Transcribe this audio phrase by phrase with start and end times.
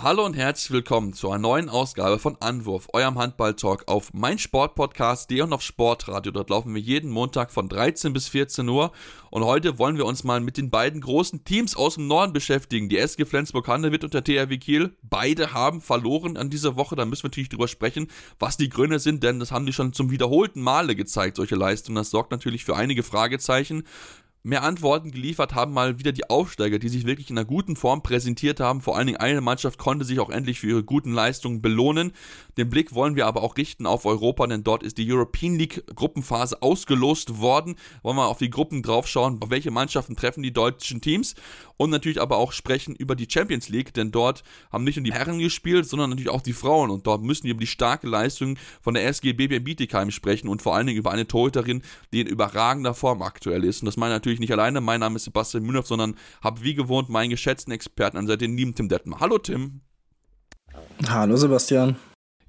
[0.00, 5.52] Hallo und herzlich willkommen zu einer neuen Ausgabe von Anwurf, eurem Handball-Talk auf meinsportpodcast.de und
[5.52, 6.30] auf Sportradio.
[6.30, 8.92] Dort laufen wir jeden Montag von 13 bis 14 Uhr
[9.32, 12.88] und heute wollen wir uns mal mit den beiden großen Teams aus dem Norden beschäftigen.
[12.88, 14.96] Die SG Flensburg-Handewitt und der THW Kiel.
[15.02, 16.94] Beide haben verloren an dieser Woche.
[16.94, 18.06] Da müssen wir natürlich drüber sprechen,
[18.38, 21.96] was die Gründe sind, denn das haben die schon zum wiederholten Male gezeigt, solche Leistungen.
[21.96, 23.82] Das sorgt natürlich für einige Fragezeichen.
[24.48, 28.02] Mehr Antworten geliefert haben mal wieder die Aufsteiger, die sich wirklich in einer guten Form
[28.02, 28.80] präsentiert haben.
[28.80, 32.12] Vor allen Dingen eine Mannschaft konnte sich auch endlich für ihre guten Leistungen belohnen.
[32.56, 35.84] Den Blick wollen wir aber auch richten auf Europa, denn dort ist die European League
[35.94, 37.76] Gruppenphase ausgelost worden.
[38.02, 41.34] Wollen wir auf die Gruppen draufschauen, welche Mannschaften treffen die deutschen Teams
[41.78, 45.12] und natürlich aber auch sprechen über die Champions League, denn dort haben nicht nur die
[45.12, 48.58] Herren gespielt, sondern natürlich auch die Frauen und dort müssen wir über die starke Leistung
[48.82, 51.82] von der SG BBM Bietigheim sprechen und vor allen Dingen über eine Torhüterin,
[52.12, 53.80] die in überragender Form aktuell ist.
[53.80, 54.80] Und das meine ich natürlich nicht alleine.
[54.80, 58.56] Mein Name ist Sebastian Mühnow, sondern habe wie gewohnt meinen geschätzten Experten an Seite, den
[58.56, 59.20] lieben Tim Detmer.
[59.20, 59.80] Hallo Tim.
[61.08, 61.96] Hallo Sebastian.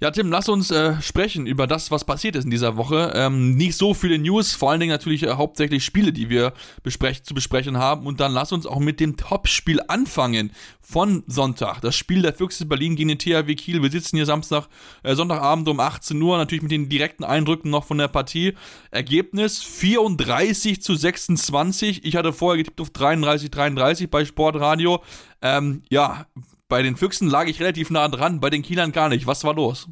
[0.01, 3.11] Ja, Tim, lass uns äh, sprechen über das, was passiert ist in dieser Woche.
[3.15, 7.23] Ähm, nicht so viele News, vor allen Dingen natürlich äh, hauptsächlich Spiele, die wir besprech
[7.23, 8.07] zu besprechen haben.
[8.07, 11.81] Und dann lass uns auch mit dem Topspiel anfangen von Sonntag.
[11.81, 13.83] Das Spiel der Füchse Berlin gegen den THW Kiel.
[13.83, 14.69] Wir sitzen hier Samstag,
[15.03, 18.53] äh, Sonntagabend um 18 Uhr, natürlich mit den direkten Eindrücken noch von der Partie.
[18.91, 22.05] Ergebnis 34 zu 26.
[22.05, 25.03] Ich hatte vorher getippt auf 33, 33 bei Sportradio.
[25.41, 26.25] Ähm, ja,
[26.69, 29.27] bei den Füchsen lag ich relativ nah dran, bei den Kielern gar nicht.
[29.27, 29.87] Was war los?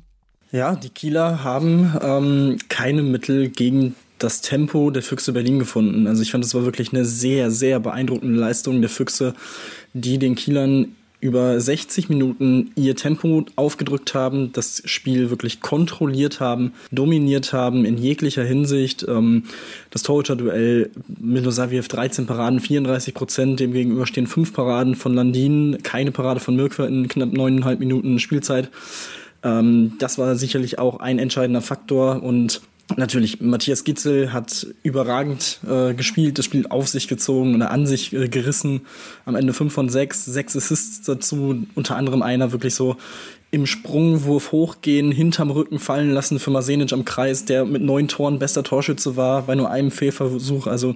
[0.52, 6.08] Ja, die Kieler haben ähm, keine Mittel gegen das Tempo der Füchse Berlin gefunden.
[6.08, 9.34] Also ich fand, es war wirklich eine sehr, sehr beeindruckende Leistung der Füchse,
[9.94, 16.74] die den Kielern über 60 Minuten ihr Tempo aufgedrückt haben, das Spiel wirklich kontrolliert haben,
[16.92, 19.06] dominiert haben in jeglicher Hinsicht.
[19.08, 19.44] Ähm,
[19.90, 26.12] das Torhüter-Duell Milosaviev 13 Paraden, 34 Prozent, dem gegenüber stehen 5 Paraden von Landin, keine
[26.12, 28.70] Parade von Mirkwer in knapp 9,5 Minuten Spielzeit.
[29.44, 32.62] Ähm, das war sicherlich auch ein entscheidender Faktor und
[32.96, 38.14] Natürlich, Matthias Gitzel hat überragend äh, gespielt, das Spiel auf sich gezogen und an sich
[38.14, 38.82] äh, gerissen.
[39.26, 42.96] Am Ende 5 von 6, 6 Assists dazu, unter anderem einer wirklich so
[43.52, 48.40] im Sprungwurf hochgehen, hinterm Rücken fallen lassen für Masenic am Kreis, der mit neun Toren
[48.40, 50.68] bester Torschütze war, bei nur einem Fehlversuch.
[50.68, 50.96] Also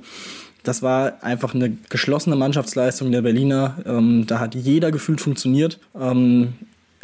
[0.63, 3.78] das war einfach eine geschlossene Mannschaftsleistung der Berliner.
[3.85, 5.79] Ähm, da hat jeder gefühlt funktioniert.
[6.00, 6.53] Ähm,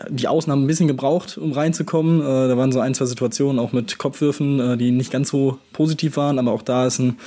[0.09, 2.21] die Außen haben ein bisschen gebraucht, um reinzukommen.
[2.21, 5.57] Äh, da waren so ein, zwei Situationen auch mit Kopfwürfen, äh, die nicht ganz so
[5.73, 7.17] positiv waren, aber auch da ist ein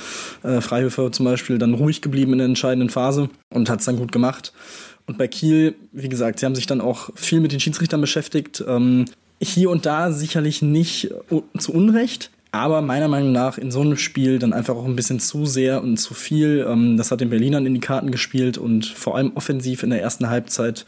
[0.43, 3.97] äh, Freihöfer zum Beispiel dann ruhig geblieben in der entscheidenden Phase und hat es dann
[3.97, 4.53] gut gemacht.
[5.05, 8.63] Und bei Kiel, wie gesagt, sie haben sich dann auch viel mit den Schiedsrichtern beschäftigt.
[8.65, 9.05] Ähm,
[9.41, 11.09] hier und da sicherlich nicht
[11.57, 15.19] zu Unrecht, aber meiner Meinung nach in so einem Spiel dann einfach auch ein bisschen
[15.19, 16.65] zu sehr und zu viel.
[16.69, 20.01] Ähm, das hat den Berlinern in die Karten gespielt und vor allem offensiv in der
[20.01, 20.85] ersten Halbzeit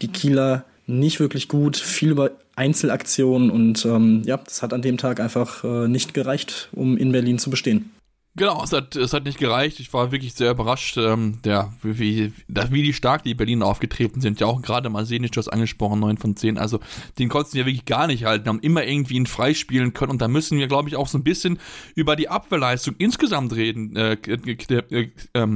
[0.00, 4.96] die Kieler nicht wirklich gut, viel über Einzelaktionen und ähm, ja, das hat an dem
[4.98, 7.90] Tag einfach äh, nicht gereicht, um in Berlin zu bestehen.
[8.38, 9.80] Genau, es hat, es hat nicht gereicht.
[9.80, 14.40] Ich war wirklich sehr überrascht, ähm, der, wie, wie die stark die Berliner aufgetreten sind.
[14.40, 16.58] Ja, auch gerade mal hast angesprochen, 9 von 10.
[16.58, 16.78] Also,
[17.18, 20.10] den konnten sie ja wirklich gar nicht halten, haben immer irgendwie ihn freispielen können.
[20.12, 21.58] Und da müssen wir, glaube ich, auch so ein bisschen
[21.94, 24.82] über die Abwehrleistung insgesamt reden, äh, äh,
[25.32, 25.48] äh,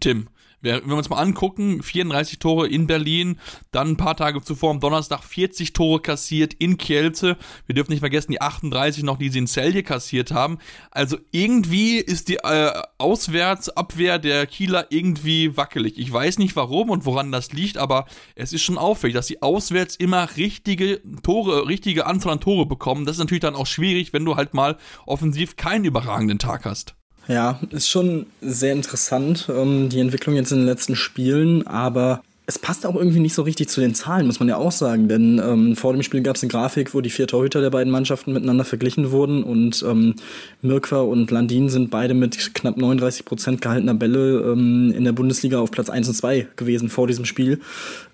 [0.00, 0.28] Tim
[0.60, 3.38] wenn wir uns mal angucken, 34 Tore in Berlin,
[3.70, 7.36] dann ein paar Tage zuvor am Donnerstag 40 Tore kassiert in Kielce.
[7.66, 10.58] Wir dürfen nicht vergessen, die 38 noch, die sie in Celje kassiert haben.
[10.90, 15.98] Also irgendwie ist die äh, Auswärtsabwehr der Kieler irgendwie wackelig.
[15.98, 19.42] Ich weiß nicht warum und woran das liegt, aber es ist schon auffällig, dass sie
[19.42, 23.04] auswärts immer richtige Tore, richtige Anzahl an Tore bekommen.
[23.04, 26.96] Das ist natürlich dann auch schwierig, wenn du halt mal offensiv keinen überragenden Tag hast.
[27.28, 32.60] Ja, ist schon sehr interessant, ähm, die Entwicklung jetzt in den letzten Spielen, aber es
[32.60, 35.08] passt auch irgendwie nicht so richtig zu den Zahlen, muss man ja auch sagen.
[35.08, 37.90] Denn ähm, vor dem Spiel gab es eine Grafik, wo die vier Torhüter der beiden
[37.90, 39.42] Mannschaften miteinander verglichen wurden.
[39.42, 40.14] Und ähm,
[40.62, 45.58] Mirkwa und Landin sind beide mit knapp 39 Prozent gehaltener Bälle ähm, in der Bundesliga
[45.58, 47.60] auf Platz 1 und 2 gewesen vor diesem Spiel,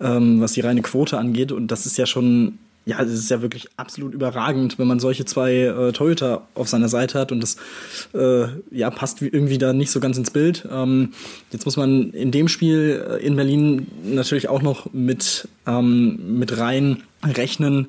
[0.00, 1.52] ähm, was die reine Quote angeht.
[1.52, 5.24] Und das ist ja schon ja, es ist ja wirklich absolut überragend, wenn man solche
[5.24, 7.56] zwei äh, Torhüter auf seiner Seite hat und das
[8.14, 10.66] äh, ja, passt irgendwie da nicht so ganz ins Bild.
[10.70, 11.12] Ähm,
[11.52, 16.58] jetzt muss man in dem Spiel äh, in Berlin natürlich auch noch mit, ähm, mit
[16.58, 17.86] rein rechnen.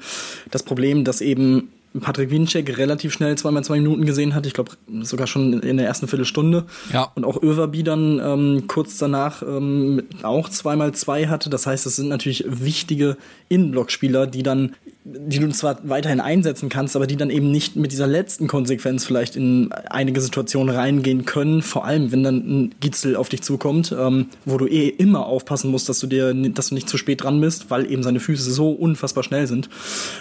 [0.51, 1.69] Das Problem, dass eben
[2.01, 4.45] Patrick Wiencheck relativ schnell zweimal zwei Minuten gesehen hat.
[4.45, 6.65] Ich glaube sogar schon in der ersten Viertelstunde.
[6.91, 7.11] Ja.
[7.15, 11.49] Und auch Överby dann ähm, kurz danach ähm, auch zweimal zwei hatte.
[11.49, 13.17] Das heißt, das sind natürlich wichtige
[13.49, 14.75] Innenblockspieler, die dann
[15.05, 19.03] die du zwar weiterhin einsetzen kannst, aber die dann eben nicht mit dieser letzten Konsequenz
[19.03, 21.61] vielleicht in einige Situationen reingehen können.
[21.61, 25.71] Vor allem, wenn dann ein Gitzel auf dich zukommt, ähm, wo du eh immer aufpassen
[25.71, 28.49] musst, dass du dir, dass du nicht zu spät dran bist, weil eben seine Füße
[28.49, 29.69] so unfassbar schnell sind.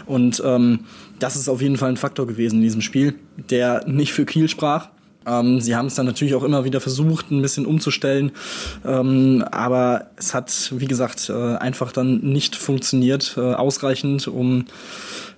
[0.07, 0.81] Und ähm,
[1.21, 3.15] das ist auf jeden Fall ein Faktor gewesen in diesem Spiel,
[3.51, 4.89] der nicht für Kiel sprach.
[5.27, 8.33] Ähm, sie haben es dann natürlich auch immer wieder versucht, ein bisschen umzustellen,
[8.85, 14.67] ähm, aber es hat, wie gesagt, äh, einfach dann nicht funktioniert, äh, ausreichend, um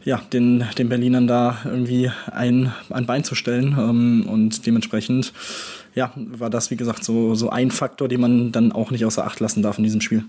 [0.04, 3.74] ja, den, den Berlinern da irgendwie ein, ein Bein zu stellen.
[3.78, 5.32] Ähm, und dementsprechend
[5.94, 9.24] ja, war das, wie gesagt, so, so ein Faktor, den man dann auch nicht außer
[9.24, 10.24] Acht lassen darf in diesem Spiel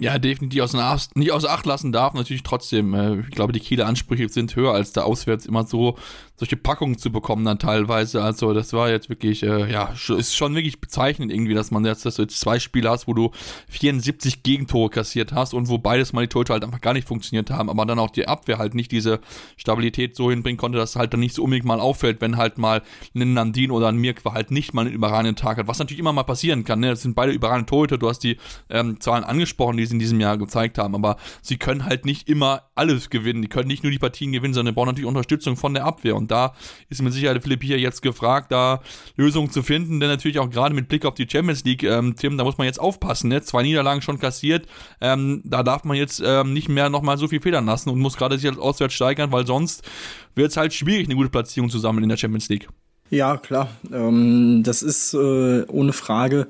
[0.00, 2.14] ja, definitiv Acht, nicht außer Acht lassen darf.
[2.14, 5.96] Natürlich trotzdem, äh, ich glaube, die Kieler Ansprüche sind höher, als da auswärts immer so
[6.36, 8.22] solche Packungen zu bekommen dann teilweise.
[8.22, 12.04] Also das war jetzt wirklich, äh, ja, ist schon wirklich bezeichnend irgendwie, dass man jetzt,
[12.04, 13.30] dass du jetzt zwei Spiele hast, wo du
[13.68, 17.50] 74 Gegentore kassiert hast und wo beides mal die Torhüter halt einfach gar nicht funktioniert
[17.50, 19.20] haben, aber dann auch die Abwehr halt nicht diese
[19.56, 22.82] Stabilität so hinbringen konnte, dass halt dann nicht so unbedingt mal auffällt, wenn halt mal
[23.14, 26.12] ein Nandin oder ein Mirk halt nicht mal einen überragenden Tag hat, was natürlich immer
[26.12, 26.80] mal passieren kann.
[26.80, 26.88] Ne?
[26.88, 28.38] Das sind beide überragende Torhüter, du hast die
[28.70, 32.28] ähm, Zahlen angesprochen, die sie in diesem Jahr gezeigt haben, aber sie können halt nicht
[32.28, 33.42] immer alles gewinnen.
[33.42, 36.16] Die können nicht nur die Partien gewinnen, sondern brauchen natürlich Unterstützung von der Abwehr.
[36.16, 36.54] Und da
[36.88, 38.80] ist mit Sicherheit Philipp hier jetzt gefragt, da
[39.16, 42.38] Lösungen zu finden, denn natürlich auch gerade mit Blick auf die Champions League, ähm, Tim,
[42.38, 43.28] da muss man jetzt aufpassen.
[43.28, 43.42] Ne?
[43.42, 44.66] Zwei Niederlagen schon kassiert,
[45.00, 48.16] ähm, da darf man jetzt ähm, nicht mehr nochmal so viel federn lassen und muss
[48.16, 49.82] gerade sich als auswärts steigern, weil sonst
[50.34, 52.68] wird es halt schwierig, eine gute Platzierung zu sammeln in der Champions League.
[53.10, 53.68] Ja, klar.
[53.92, 56.48] Ähm, das ist äh, ohne Frage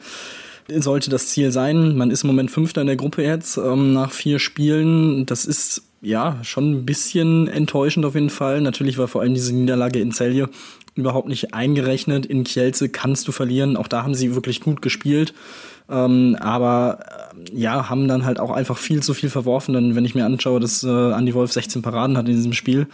[0.68, 1.96] sollte das Ziel sein.
[1.96, 5.26] Man ist im Moment Fünfter in der Gruppe jetzt ähm, nach vier Spielen.
[5.26, 8.60] Das ist ja schon ein bisschen enttäuschend auf jeden Fall.
[8.60, 10.48] Natürlich war vor allem diese Niederlage in Celje
[10.94, 12.26] überhaupt nicht eingerechnet.
[12.26, 13.76] In Kielce kannst du verlieren.
[13.76, 15.34] Auch da haben sie wirklich gut gespielt.
[15.88, 17.00] Ähm, aber
[17.52, 19.74] äh, ja, haben dann halt auch einfach viel zu viel verworfen.
[19.74, 22.86] Dann, wenn ich mir anschaue, dass äh, Andy Wolf 16 Paraden hat in diesem Spiel.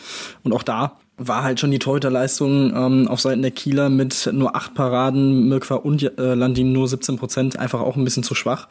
[0.43, 4.57] Und auch da war halt schon die Torhüterleistung ähm, auf Seiten der Kieler mit nur
[4.57, 8.69] acht Paraden, Mirkwa und äh, Landin nur 17 Prozent, einfach auch ein bisschen zu schwach.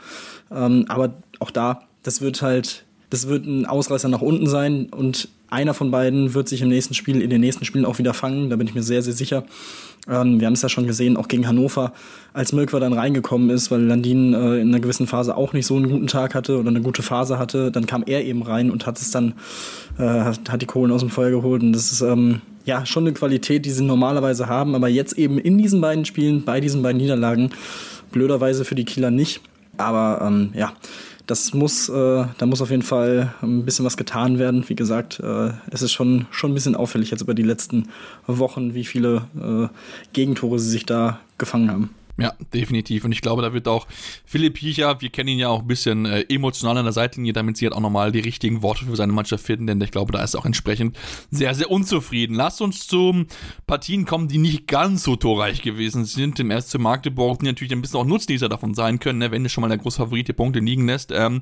[0.51, 5.29] Ähm, aber auch da, das wird halt, das wird ein Ausreißer nach unten sein und
[5.49, 8.49] einer von beiden wird sich im nächsten Spiel, in den nächsten Spielen auch wieder fangen,
[8.49, 9.43] da bin ich mir sehr, sehr sicher.
[10.07, 11.93] Ähm, wir haben es ja schon gesehen, auch gegen Hannover,
[12.33, 15.75] als Mirkwa dann reingekommen ist, weil Landin äh, in einer gewissen Phase auch nicht so
[15.75, 18.85] einen guten Tag hatte oder eine gute Phase hatte, dann kam er eben rein und
[18.85, 19.33] hat es dann,
[19.97, 21.63] äh, hat, hat die Kohlen aus dem Feuer geholt.
[21.63, 25.39] Und das ist ähm, ja schon eine Qualität, die sie normalerweise haben, aber jetzt eben
[25.39, 27.49] in diesen beiden Spielen, bei diesen beiden Niederlagen,
[28.11, 29.41] blöderweise für die Kieler nicht.
[29.77, 30.73] Aber ähm, ja,
[31.29, 34.67] das muss, äh, da muss auf jeden Fall ein bisschen was getan werden.
[34.67, 37.89] Wie gesagt, äh, es ist schon, schon ein bisschen auffällig jetzt über die letzten
[38.25, 39.67] Wochen, wie viele äh,
[40.13, 41.89] Gegentore sie sich da gefangen haben.
[42.19, 43.05] Ja, definitiv.
[43.05, 43.87] Und ich glaube, da wird auch
[44.25, 47.57] Philipp Hiecher, wir kennen ihn ja auch ein bisschen äh, emotional an der Seitenlinie, damit
[47.57, 50.23] sie halt auch nochmal die richtigen Worte für seine Mannschaft finden, denn ich glaube, da
[50.23, 50.97] ist er auch entsprechend
[51.31, 52.35] sehr, sehr unzufrieden.
[52.35, 53.25] Lasst uns zu
[53.67, 56.39] Partien kommen, die nicht ganz so torreich gewesen sind.
[56.39, 59.51] Im SC Magdeburg, die natürlich ein bisschen auch Nutznießer davon sein können, ne, wenn es
[59.51, 61.11] schon mal der große Favorit die Punkte liegen lässt.
[61.11, 61.41] Ähm,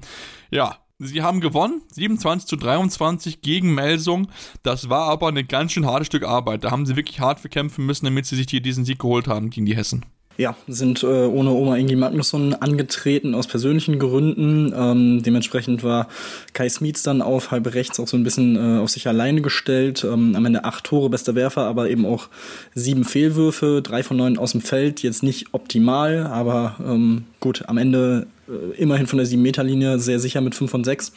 [0.51, 4.29] ja, Sie haben gewonnen, 27 zu 23 gegen Melsung.
[4.63, 6.63] Das war aber ein ganz schön hartes Stück Arbeit.
[6.63, 9.27] Da haben sie wirklich hart für kämpfen müssen, damit sie sich hier diesen Sieg geholt
[9.27, 10.05] haben gegen die Hessen.
[10.37, 14.71] Ja, sind äh, ohne Oma Ingi Magnusson angetreten aus persönlichen Gründen.
[14.75, 16.07] Ähm, dementsprechend war
[16.53, 20.03] Kai Smietz dann auf halb rechts auch so ein bisschen äh, auf sich alleine gestellt.
[20.03, 22.27] Ähm, am Ende acht Tore, bester Werfer, aber eben auch
[22.75, 25.01] sieben Fehlwürfe, drei von neun aus dem Feld.
[25.01, 29.97] Jetzt nicht optimal, aber ähm, gut, am Ende äh, immerhin von der sieben Meter Linie
[29.97, 31.13] sehr sicher mit fünf von sechs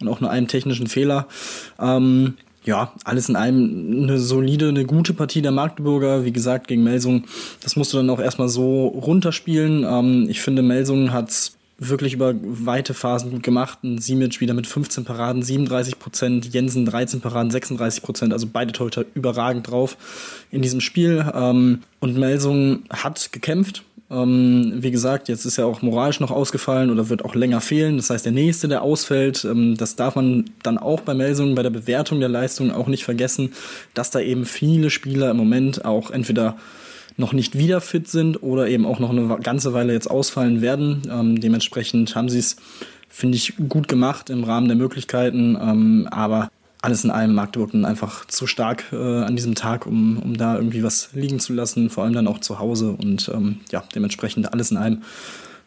[0.00, 1.26] und auch nur einem technischen Fehler.
[1.78, 6.24] Ähm, ja, alles in allem eine solide, eine gute Partie der Magdeburger.
[6.24, 7.24] Wie gesagt, gegen Melsung,
[7.62, 9.84] das musst du dann auch erstmal so runterspielen.
[9.84, 13.82] Ähm, ich finde, Melsung hat wirklich über weite Phasen gut gemacht.
[13.82, 18.72] Ein Simic wieder mit 15 Paraden, 37 Prozent, Jensen 13 Paraden, 36 Prozent, also beide
[18.72, 19.96] Torhüter überragend drauf
[20.50, 21.24] in diesem Spiel.
[21.34, 26.90] Ähm, und Melsung hat gekämpft, ähm, wie gesagt, jetzt ist er auch moralisch noch ausgefallen
[26.90, 27.96] oder wird auch länger fehlen.
[27.96, 31.62] Das heißt, der nächste, der ausfällt, ähm, das darf man dann auch bei Melsungen, bei
[31.62, 33.52] der Bewertung der Leistung auch nicht vergessen,
[33.94, 36.56] dass da eben viele Spieler im Moment auch entweder
[37.16, 41.02] noch nicht wieder fit sind oder eben auch noch eine ganze Weile jetzt ausfallen werden.
[41.10, 42.56] Ähm, dementsprechend haben sie es,
[43.08, 45.56] finde ich, gut gemacht im Rahmen der Möglichkeiten.
[45.60, 46.50] Ähm, aber
[46.82, 50.82] alles in allem Magdeburg einfach zu stark äh, an diesem Tag, um, um da irgendwie
[50.82, 54.70] was liegen zu lassen, vor allem dann auch zu Hause und ähm, ja, dementsprechend alles
[54.70, 55.02] in allem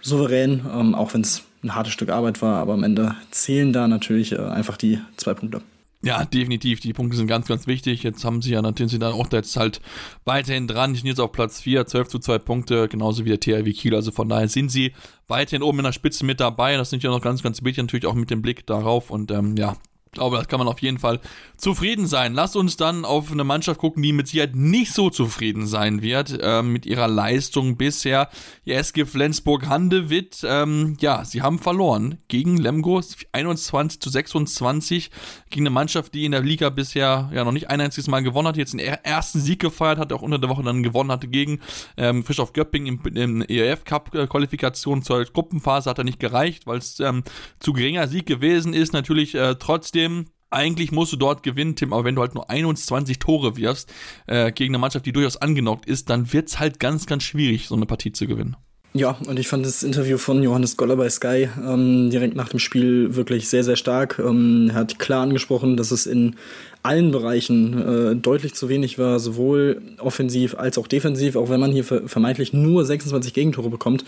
[0.01, 3.87] souverän, ähm, auch wenn es ein hartes Stück Arbeit war, aber am Ende zählen da
[3.87, 5.61] natürlich äh, einfach die zwei Punkte.
[6.05, 6.81] Ja, definitiv.
[6.81, 8.03] Die Punkte sind ganz, ganz wichtig.
[8.03, 9.81] Jetzt haben sie ja natürlich sind dann auch jetzt halt
[10.23, 10.93] weiterhin dran.
[10.93, 13.95] Die sind jetzt auf Platz 4, 12 zu 2 Punkte, genauso wie der THW Kiel.
[13.95, 14.93] Also von daher sind sie
[15.27, 16.77] weiterhin oben in der Spitze mit dabei.
[16.77, 19.09] Das sind ja noch ganz, ganz wichtig, natürlich auch mit dem Blick darauf.
[19.09, 19.77] Und ähm, ja,
[20.15, 21.19] glaube, das kann man auf jeden Fall
[21.57, 22.33] zufrieden sein.
[22.33, 26.37] Lass uns dann auf eine Mannschaft gucken, die mit Sicherheit nicht so zufrieden sein wird
[26.41, 28.29] äh, mit ihrer Leistung bisher.
[28.65, 35.11] Die SG Flensburg-Handewitt, ähm, ja, sie haben verloren gegen Lemgo 21 zu 26
[35.49, 38.47] gegen eine Mannschaft, die in der Liga bisher ja noch nicht ein einziges Mal gewonnen
[38.47, 41.59] hat, jetzt den ersten Sieg gefeiert hat, auch unter der Woche dann gewonnen hatte gegen
[41.97, 46.77] ähm, Frischhoff Göpping im, im ERF Cup Qualifikation zur Gruppenphase hat er nicht gereicht, weil
[46.77, 47.23] es ähm,
[47.59, 48.93] zu geringer Sieg gewesen ist.
[48.93, 50.04] Natürlich äh, trotzdem
[50.49, 53.91] eigentlich musst du dort gewinnen, Tim, aber wenn du halt nur 21 Tore wirfst
[54.27, 57.67] äh, gegen eine Mannschaft, die durchaus angenockt ist, dann wird es halt ganz, ganz schwierig,
[57.67, 58.55] so eine Partie zu gewinnen.
[58.93, 62.59] Ja, und ich fand das Interview von Johannes Goller bei Sky ähm, direkt nach dem
[62.59, 64.19] Spiel wirklich sehr, sehr stark.
[64.25, 66.37] Ähm, er hat klar angesprochen, dass es in
[66.85, 71.71] allen Bereichen äh, deutlich zu wenig war, sowohl offensiv als auch defensiv, auch wenn man
[71.71, 74.05] hier vermeintlich nur 26 Gegentore bekommt.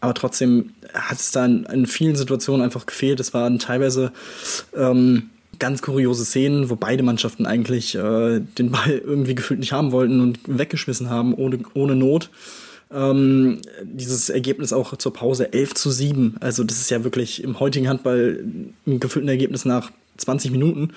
[0.00, 3.20] Aber trotzdem hat es da in, vielen Situationen einfach gefehlt.
[3.20, 4.12] Es waren teilweise
[4.76, 9.90] ähm, ganz kuriose Szenen, wo beide Mannschaften eigentlich äh, den Ball irgendwie gefühlt nicht haben
[9.90, 12.28] wollten und weggeschmissen haben, ohne, ohne Not.
[12.92, 16.36] Ähm, dieses Ergebnis auch zur Pause 11 zu 7.
[16.40, 18.44] Also das ist ja wirklich im heutigen Handball
[18.86, 20.90] ein gefühlten Ergebnis nach 20 Minuten.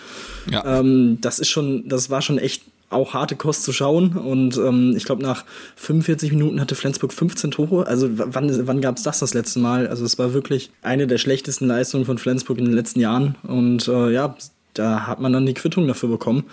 [0.49, 0.79] Ja.
[0.79, 4.15] Ähm, das ist schon, das war schon echt auch harte Kost zu schauen.
[4.15, 7.87] Und ähm, ich glaube, nach 45 Minuten hatte Flensburg 15 Tore.
[7.87, 9.87] Also wann, wann gab es das das letzte Mal?
[9.87, 13.35] Also es war wirklich eine der schlechtesten Leistungen von Flensburg in den letzten Jahren.
[13.43, 14.35] Und äh, ja,
[14.73, 16.45] da hat man dann die Quittung dafür bekommen.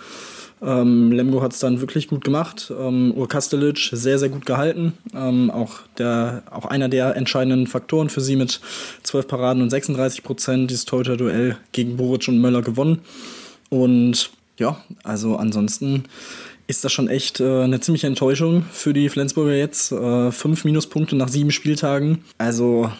[0.61, 2.71] Ähm, Lemgo hat es dann wirklich gut gemacht.
[2.77, 4.93] Ähm, Urkastelic sehr, sehr gut gehalten.
[5.15, 8.61] Ähm, auch, der, auch einer der entscheidenden Faktoren für sie mit
[9.03, 10.69] 12 Paraden und 36 Prozent.
[10.69, 12.99] Dieses Torhüter-Duell gegen Boric und Möller gewonnen.
[13.69, 16.03] Und ja, also ansonsten
[16.67, 19.91] ist das schon echt äh, eine ziemliche Enttäuschung für die Flensburger jetzt.
[19.91, 22.23] Äh, fünf Minuspunkte nach sieben Spieltagen.
[22.37, 22.91] Also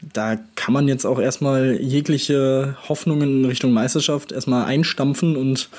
[0.00, 5.70] da kann man jetzt auch erstmal jegliche Hoffnungen in Richtung Meisterschaft erstmal einstampfen und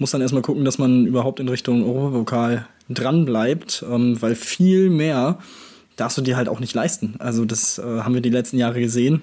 [0.00, 4.90] muss dann erstmal gucken, dass man überhaupt in Richtung Europapokal dran bleibt, ähm, weil viel
[4.90, 5.38] mehr
[5.96, 7.14] darfst du dir halt auch nicht leisten.
[7.18, 9.20] Also das äh, haben wir die letzten Jahre gesehen,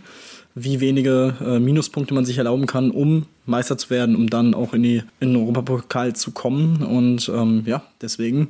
[0.54, 4.74] wie wenige äh, Minuspunkte man sich erlauben kann, um Meister zu werden, um dann auch
[4.74, 6.84] in, die, in den Europapokal zu kommen.
[6.84, 8.50] Und ähm, ja, deswegen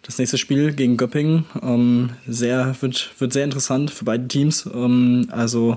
[0.00, 4.68] das nächste Spiel gegen Göppingen ähm, sehr, wird, wird sehr interessant für beide Teams.
[4.72, 5.76] Ähm, also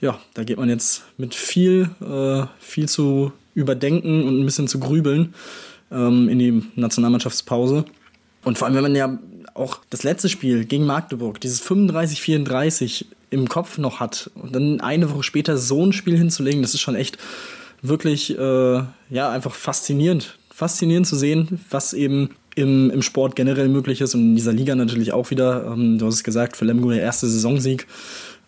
[0.00, 4.78] ja, da geht man jetzt mit viel, äh, viel zu überdenken und ein bisschen zu
[4.78, 5.34] grübeln
[5.90, 7.84] ähm, in die Nationalmannschaftspause.
[8.44, 9.18] Und vor allem, wenn man ja
[9.54, 15.10] auch das letzte Spiel gegen Magdeburg, dieses 35-34 im Kopf noch hat und dann eine
[15.10, 17.18] Woche später so ein Spiel hinzulegen, das ist schon echt
[17.82, 20.38] wirklich, äh, ja, einfach faszinierend.
[20.50, 24.74] Faszinierend zu sehen, was eben im, im Sport generell möglich ist und in dieser Liga
[24.74, 25.66] natürlich auch wieder.
[25.66, 27.86] Ähm, du hast es gesagt, für Lemgo der erste Saisonsieg.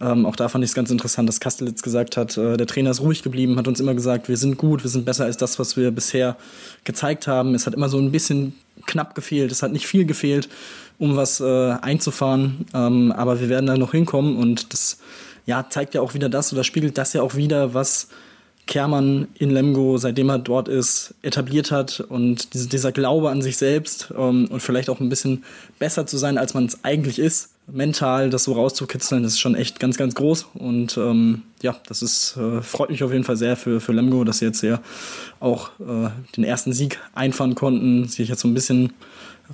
[0.00, 2.90] Ähm, auch da fand ich es ganz interessant, dass Kastelitz gesagt hat, äh, der Trainer
[2.90, 5.59] ist ruhig geblieben, hat uns immer gesagt, wir sind gut, wir sind besser als das,
[5.59, 6.37] was wir bisher
[6.85, 7.55] gezeigt haben.
[7.55, 8.55] Es hat immer so ein bisschen
[8.87, 10.49] knapp gefehlt, es hat nicht viel gefehlt,
[10.99, 14.99] um was äh, einzufahren, ähm, aber wir werden da noch hinkommen und das
[15.47, 18.09] ja, zeigt ja auch wieder das oder spiegelt das ja auch wieder, was
[18.67, 23.57] Kermann in Lemgo, seitdem er dort ist, etabliert hat und diese, dieser Glaube an sich
[23.57, 25.45] selbst ähm, und vielleicht auch ein bisschen
[25.78, 29.55] besser zu sein, als man es eigentlich ist, mental das so rauszukitzeln, das ist schon
[29.55, 30.47] echt ganz, ganz groß.
[30.55, 34.25] Und ähm, ja, das ist, äh, freut mich auf jeden Fall sehr für, für Lemgo,
[34.25, 34.81] dass sie jetzt ja
[35.41, 38.93] auch äh, den ersten Sieg einfahren konnten, sich jetzt so ein bisschen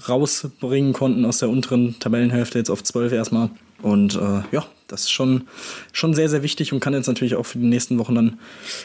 [0.09, 3.51] rausbringen konnten aus der unteren Tabellenhälfte jetzt auf 12 erstmal.
[3.83, 5.49] Und äh, ja, das ist schon,
[5.93, 8.39] schon sehr, sehr wichtig und kann jetzt natürlich auch für die nächsten Wochen dann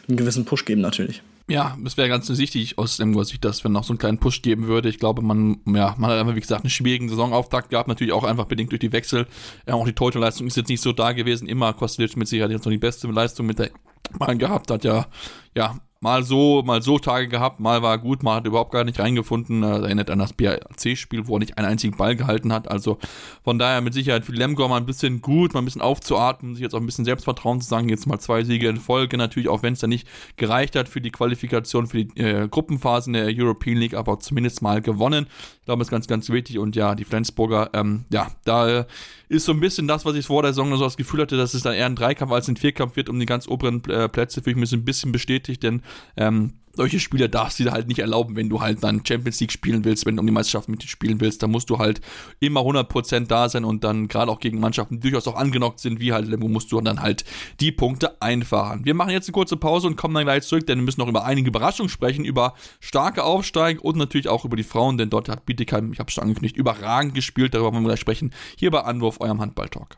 [0.07, 1.21] einen gewissen Push geben, natürlich.
[1.49, 4.43] Ja, es wäre ganz wichtig aus dem Sicht, dass wenn noch so einen kleinen Push
[4.43, 4.87] geben würde.
[4.87, 8.23] Ich glaube, man, ja, man hat einfach, wie gesagt, einen schwierigen Saisonauftakt gehabt, natürlich auch
[8.23, 9.27] einfach bedingt durch die Wechsel.
[9.67, 11.47] Ja, auch die Torhüterleistung ist jetzt nicht so da gewesen.
[11.47, 13.71] Immer Kostelic mit Sicherheit jetzt noch die beste Leistung mit der
[14.17, 15.07] mal gehabt hat, ja,
[15.55, 18.99] ja, mal so, mal so Tage gehabt, mal war gut, mal hat überhaupt gar nicht
[18.99, 19.61] reingefunden.
[19.61, 22.71] Das erinnert an das BAC-Spiel, wo er nicht einen einzigen Ball gehalten hat.
[22.71, 22.97] Also
[23.43, 26.63] von daher mit Sicherheit für Lemgor mal ein bisschen gut, mal ein bisschen aufzuatmen, sich
[26.63, 29.61] jetzt auch ein bisschen Selbstvertrauen zu sagen, jetzt mal zwei Siege in Folge, natürlich auch
[29.61, 33.77] wenn es dann nicht gereicht hat für die Qualifikation für die äh, Gruppenphasen der European
[33.77, 35.27] League, aber zumindest mal gewonnen.
[35.59, 38.85] Ich glaube, das ist ganz, ganz wichtig und ja, die Flensburger, ähm, ja, da äh,
[39.29, 41.53] ist so ein bisschen das, was ich vor der Saison so das Gefühl hatte, dass
[41.53, 44.41] es dann eher ein Dreikampf als ein Vierkampf wird um die ganz oberen äh, Plätze,
[44.41, 45.83] für mich ein bisschen bestätigt, denn
[46.17, 49.51] ähm, solche Spiele darfst du dir halt nicht erlauben, wenn du halt dann Champions League
[49.51, 51.99] spielen willst, wenn du um die Meisterschaft mitspielen willst, dann musst du halt
[52.39, 55.99] immer 100% da sein und dann gerade auch gegen Mannschaften, die durchaus auch angenockt sind,
[55.99, 57.25] wie halt Lemgo, musst du dann halt
[57.59, 58.85] die Punkte einfahren.
[58.85, 61.09] Wir machen jetzt eine kurze Pause und kommen dann gleich zurück, denn wir müssen noch
[61.09, 65.27] über einige Überraschungen sprechen, über starke Aufsteigen und natürlich auch über die Frauen, denn dort
[65.27, 68.85] hat Bietigheim, ich habe schon angekündigt, überragend gespielt, darüber wollen wir gleich sprechen, hier bei
[68.85, 69.97] Anwurf, eurem Handball-Talk.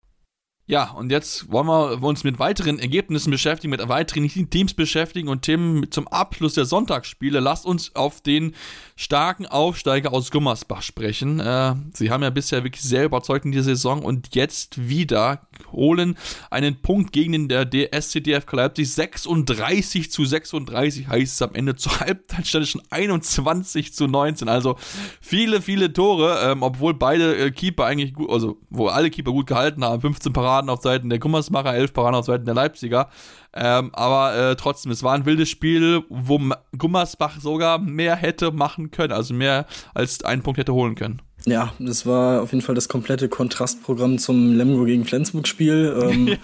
[0.71, 5.41] Ja, und jetzt wollen wir uns mit weiteren Ergebnissen beschäftigen, mit weiteren Teams beschäftigen und
[5.41, 7.41] Themen zum Abschluss der Sonntagsspiele.
[7.41, 8.55] Lasst uns auf den
[8.95, 11.41] starken Aufsteiger aus Gummersbach sprechen.
[11.41, 15.41] Äh, sie haben ja bisher wirklich sehr überzeugt in dieser Saison und jetzt wieder
[15.73, 16.17] holen
[16.49, 18.93] einen Punkt gegen den der SCDF Leipzig.
[18.93, 21.75] 36 zu 36 heißt es am Ende.
[21.75, 24.47] Zur Halbzeit stand es schon 21 zu 19.
[24.47, 24.77] Also
[25.19, 29.47] viele, viele Tore, ähm, obwohl beide äh, Keeper eigentlich gut, also wo alle Keeper gut
[29.47, 29.99] gehalten haben.
[29.99, 33.09] 15 Paraden Paraden auf Seiten der Gummersmacher, elf Paraden auf Seiten der Leipziger.
[33.53, 36.39] Ähm, aber äh, trotzdem, es war ein wildes Spiel, wo
[36.77, 41.21] Gummersbach sogar mehr hätte machen können, also mehr als einen Punkt hätte holen können.
[41.45, 45.97] Ja, das war auf jeden Fall das komplette Kontrastprogramm zum Lemgo gegen Flensburg-Spiel.
[45.99, 46.37] Ähm, ja.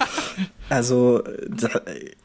[0.69, 1.69] Also da,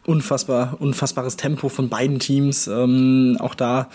[0.06, 2.66] unfassbar, unfassbares Tempo von beiden Teams.
[2.66, 3.90] Ähm, auch da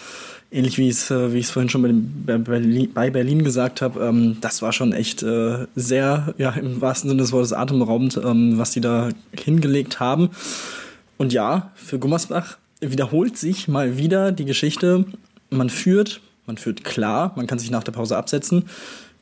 [0.52, 3.82] ähnlich wie ich es äh, wie ich es vorhin schon bei, Berlin, bei Berlin gesagt
[3.82, 8.20] habe, ähm, das war schon echt äh, sehr, ja, im wahrsten Sinne des Wortes atemberaubend,
[8.24, 10.30] ähm, was die da hingelegt haben.
[11.18, 15.06] Und ja, für Gummersbach wiederholt sich mal wieder die Geschichte,
[15.50, 18.66] man führt, man führt klar, man kann sich nach der Pause absetzen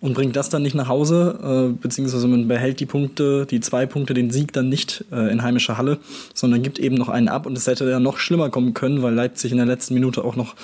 [0.05, 3.87] und bringt das dann nicht nach Hause, äh, beziehungsweise man behält die Punkte, die zwei
[3.87, 5.97] Punkte, den Sieg dann nicht äh, in heimischer Halle,
[6.35, 9.15] sondern gibt eben noch einen ab und es hätte ja noch schlimmer kommen können, weil
[9.15, 10.55] Leipzig in der letzten Minute auch noch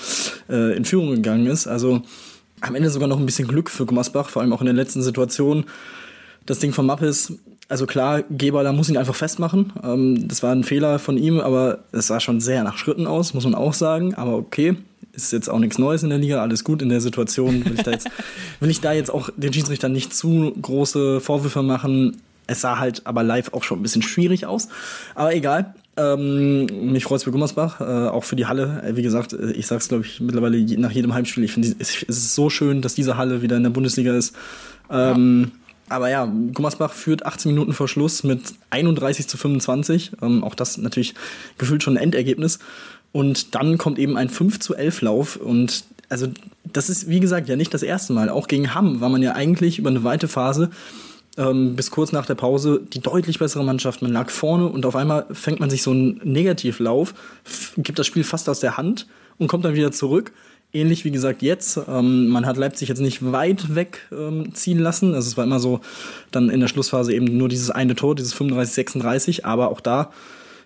[0.48, 1.66] äh, in Führung gegangen ist.
[1.66, 2.04] Also
[2.62, 5.02] am Ende sogar noch ein bisschen Glück für Gummersbach, vor allem auch in der letzten
[5.02, 5.66] Situation.
[6.46, 7.34] Das Ding von Mappes,
[7.68, 9.74] also klar, Geber, muss ihn einfach festmachen.
[9.84, 13.34] Ähm, das war ein Fehler von ihm, aber es sah schon sehr nach Schritten aus,
[13.34, 14.14] muss man auch sagen.
[14.14, 14.76] Aber okay,
[15.14, 17.66] ist jetzt auch nichts Neues in der Liga, alles gut in der Situation.
[17.66, 18.10] Will ich da jetzt,
[18.60, 22.18] will ich da jetzt auch den Schiedsrichtern nicht zu große Vorwürfe machen.
[22.48, 24.70] Es sah halt aber live auch schon ein bisschen schwierig aus.
[25.16, 25.76] Aber egal.
[25.98, 28.82] Ähm, mich freut es für Gummersbach, äh, auch für die Halle.
[28.82, 31.44] Äh, wie gesagt, äh, ich sage es, glaube ich, mittlerweile je, nach jedem Heimspiel.
[31.44, 34.34] Ich finde, es ist so schön, dass diese Halle wieder in der Bundesliga ist.
[34.90, 35.96] Ähm, ja.
[35.96, 40.14] Aber ja, Gummersbach führt 18 Minuten vor Schluss mit 31 zu 25.
[40.22, 41.14] Ähm, auch das natürlich
[41.58, 42.60] gefühlt schon ein Endergebnis.
[43.12, 46.28] Und dann kommt eben ein 5 zu 11 Lauf und also
[46.64, 48.30] das ist, wie gesagt, ja nicht das erste Mal.
[48.30, 50.70] Auch gegen Hamm war man ja eigentlich über eine weite Phase
[51.38, 54.02] ähm, bis kurz nach der Pause die deutlich bessere Mannschaft.
[54.02, 57.14] Man lag vorne und auf einmal fängt man sich so einen Negativlauf,
[57.78, 60.32] gibt das Spiel fast aus der Hand und kommt dann wieder zurück.
[60.74, 61.80] Ähnlich wie gesagt jetzt.
[61.90, 65.14] Ähm, man hat Leipzig jetzt nicht weit weg ähm, ziehen lassen.
[65.14, 65.82] Also es war immer so
[66.32, 69.44] dann in der Schlussphase eben nur dieses eine Tor, dieses 35-36.
[69.44, 70.12] Aber auch da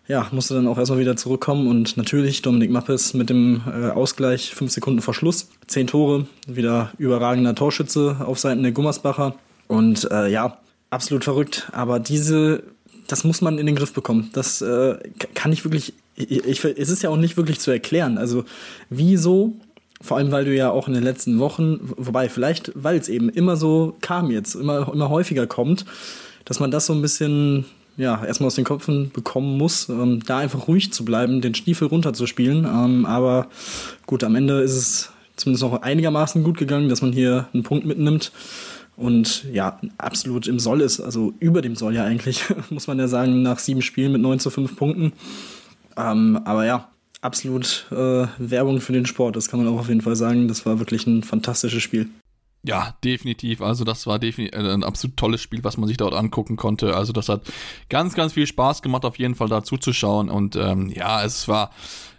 [0.07, 4.53] ja, musste dann auch erstmal wieder zurückkommen und natürlich Dominik Mappes mit dem äh, Ausgleich
[4.53, 5.49] fünf Sekunden vor Schluss.
[5.67, 9.35] Zehn Tore, wieder überragender Torschütze auf Seiten der Gummersbacher.
[9.67, 10.59] Und äh, ja,
[10.91, 11.67] absolut verrückt.
[11.71, 12.63] Aber diese,
[13.07, 14.29] das muss man in den Griff bekommen.
[14.33, 14.97] Das äh,
[15.33, 18.19] kann ich wirklich, ich, ich, es ist ja auch nicht wirklich zu erklären.
[18.19, 18.45] Also
[18.91, 19.53] wieso,
[20.01, 23.29] vor allem weil du ja auch in den letzten Wochen, wobei vielleicht, weil es eben
[23.29, 25.85] immer so kam jetzt, immer, immer häufiger kommt,
[26.45, 27.65] dass man das so ein bisschen
[27.97, 31.88] ja, erstmal aus den Köpfen bekommen muss, ähm, da einfach ruhig zu bleiben, den Stiefel
[31.88, 32.65] runterzuspielen.
[32.65, 33.47] Ähm, aber
[34.05, 37.86] gut, am Ende ist es zumindest noch einigermaßen gut gegangen, dass man hier einen Punkt
[37.86, 38.31] mitnimmt
[38.97, 43.08] und ja, absolut im Soll ist, also über dem Soll ja eigentlich, muss man ja
[43.08, 45.13] sagen, nach sieben Spielen mit 9 zu 5 Punkten.
[45.97, 46.89] Ähm, aber ja,
[47.21, 50.47] absolut äh, Werbung für den Sport, das kann man auch auf jeden Fall sagen.
[50.47, 52.10] Das war wirklich ein fantastisches Spiel.
[52.67, 53.62] Ja, definitiv.
[53.62, 56.95] Also das war definitiv äh, ein absolut tolles Spiel, was man sich dort angucken konnte.
[56.95, 57.41] Also das hat
[57.89, 60.30] ganz, ganz viel Spaß gemacht, auf jeden Fall da zuzuschauen.
[60.30, 61.71] Und ähm, ja, es war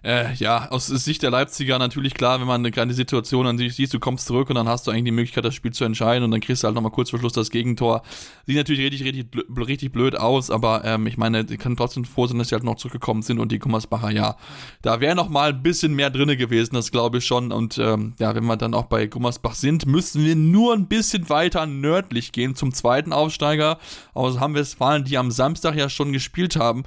[0.07, 3.75] äh, ja, aus Sicht der Leipziger natürlich klar, wenn man eine kleine Situation an sich
[3.75, 6.23] sieht, du kommst zurück und dann hast du eigentlich die Möglichkeit, das Spiel zu entscheiden
[6.23, 8.03] und dann kriegst du halt nochmal kurz vor Schluss das Gegentor.
[8.47, 12.29] Sieht natürlich richtig, richtig, richtig blöd aus, aber ähm, ich meine, die können trotzdem froh
[12.29, 14.37] sein, dass sie halt noch zurückgekommen sind und die Gummersbacher, ja,
[14.81, 17.51] da wäre noch mal ein bisschen mehr drinne gewesen, das glaube ich schon.
[17.51, 21.29] Und ähm, ja, wenn wir dann auch bei Gummersbach sind, müssen wir nur ein bisschen
[21.29, 23.79] weiter nördlich gehen zum zweiten Aufsteiger
[24.15, 26.85] aus Hamm-Westfalen, die am Samstag ja schon gespielt haben.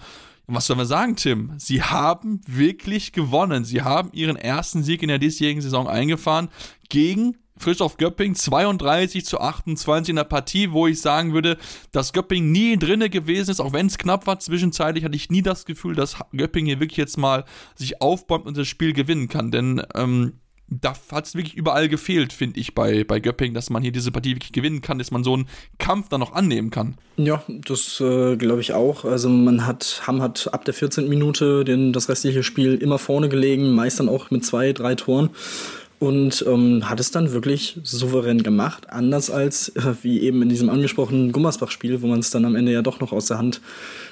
[0.50, 1.54] Und was sollen wir sagen, Tim?
[1.58, 3.66] Sie haben wirklich gewonnen.
[3.66, 6.50] Sie haben ihren ersten Sieg in der diesjährigen Saison eingefahren
[6.90, 11.60] gegen Frischhoff Göpping 32 zu 28 in der Partie, wo ich sagen würde,
[11.92, 14.40] dass Göpping nie drinne gewesen ist, auch wenn es knapp war.
[14.40, 18.58] Zwischenzeitlich hatte ich nie das Gefühl, dass Göpping hier wirklich jetzt mal sich aufbäumt und
[18.58, 19.52] das Spiel gewinnen kann.
[19.52, 23.82] Denn ähm, da hat es wirklich überall gefehlt, finde ich, bei, bei Göpping, dass man
[23.82, 26.96] hier diese Partie wirklich gewinnen kann, dass man so einen Kampf dann noch annehmen kann.
[27.18, 29.06] Ja, das äh, glaube ich auch.
[29.06, 31.10] Also man hat, Hamm hat ab der 14.
[31.10, 35.32] Minute den, das restliche Spiel immer vorne gelegen, meist dann auch mit zwei, drei Toren
[36.00, 40.70] und ähm, hat es dann wirklich souverän gemacht, anders als äh, wie eben in diesem
[40.70, 43.60] angesprochenen Gummersbach-Spiel, wo man es dann am Ende ja doch noch aus der Hand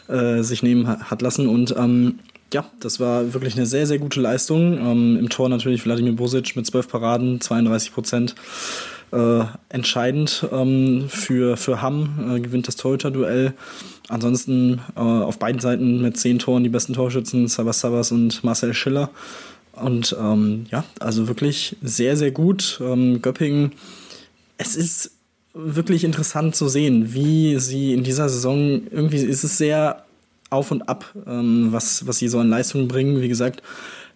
[0.09, 1.47] äh, sich nehmen hat lassen.
[1.47, 2.19] Und ähm,
[2.53, 4.77] ja, das war wirklich eine sehr, sehr gute Leistung.
[4.77, 8.35] Ähm, Im Tor natürlich Wladimir Bosic mit 12 Paraden, 32 Prozent.
[9.11, 13.53] Äh, entscheidend ähm, für, für Hamm, äh, gewinnt das Torhüter-Duell.
[14.09, 18.73] Ansonsten äh, auf beiden Seiten mit 10 Toren die besten Torschützen, Sabas Sabas und Marcel
[18.73, 19.09] Schiller.
[19.73, 22.81] Und ähm, ja, also wirklich sehr, sehr gut.
[22.81, 23.73] Ähm, Göppingen,
[24.57, 25.11] es ist
[25.53, 30.03] wirklich interessant zu sehen, wie sie in dieser Saison, irgendwie ist es sehr
[30.49, 33.21] auf und ab, ähm, was, was sie so an Leistungen bringen.
[33.21, 33.61] Wie gesagt,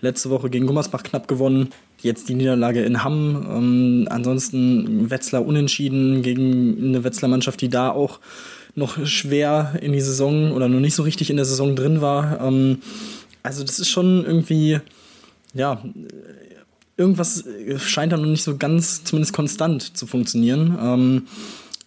[0.01, 1.69] letzte Woche gegen Gummersbach knapp gewonnen,
[2.01, 3.47] jetzt die Niederlage in Hamm.
[3.49, 8.19] Ähm, ansonsten Wetzlar unentschieden gegen eine Wetzlar Mannschaft, die da auch
[8.75, 12.39] noch schwer in die Saison oder noch nicht so richtig in der Saison drin war.
[12.41, 12.81] Ähm,
[13.43, 14.79] also das ist schon irgendwie
[15.53, 15.81] ja,
[16.97, 17.43] irgendwas
[17.77, 20.77] scheint da noch nicht so ganz, zumindest konstant zu funktionieren.
[20.81, 21.27] Ähm,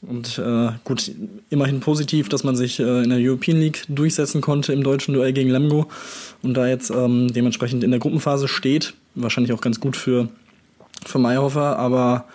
[0.08, 1.10] und äh, gut,
[1.50, 5.32] immerhin positiv, dass man sich äh, in der European League durchsetzen konnte im deutschen Duell
[5.32, 5.86] gegen Lemgo
[6.42, 8.94] und da jetzt ähm, dementsprechend in der Gruppenphase steht.
[9.14, 10.28] Wahrscheinlich auch ganz gut für,
[11.04, 12.26] für Meyerhofer, aber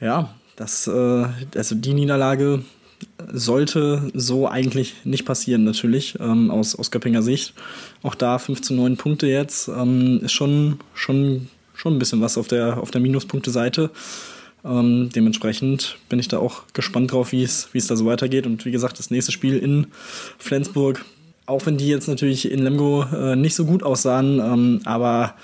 [0.00, 2.62] ja, das, äh, also die Niederlage
[3.32, 7.54] sollte so eigentlich nicht passieren, natürlich, ähm, aus, aus Göppinger Sicht.
[8.02, 12.38] Auch da 5 zu 9 Punkte jetzt ähm, ist schon, schon, schon ein bisschen was
[12.38, 13.90] auf der, auf der Minuspunkte-Seite.
[14.64, 18.46] Ähm, dementsprechend bin ich da auch gespannt drauf, wie es, da so weitergeht.
[18.46, 19.88] Und wie gesagt, das nächste Spiel in
[20.38, 21.04] Flensburg,
[21.46, 25.34] auch wenn die jetzt natürlich in Lemgo äh, nicht so gut aussahen, ähm, aber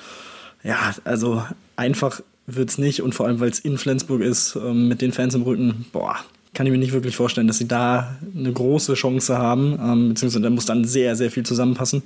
[0.63, 1.43] ja, also
[1.77, 5.13] einfach wird es nicht und vor allem, weil es in Flensburg ist, ähm, mit den
[5.13, 6.17] Fans im Rücken, boah,
[6.55, 10.43] kann ich mir nicht wirklich vorstellen, dass sie da eine große Chance haben, ähm, beziehungsweise
[10.43, 12.03] da muss dann sehr, sehr viel zusammenpassen.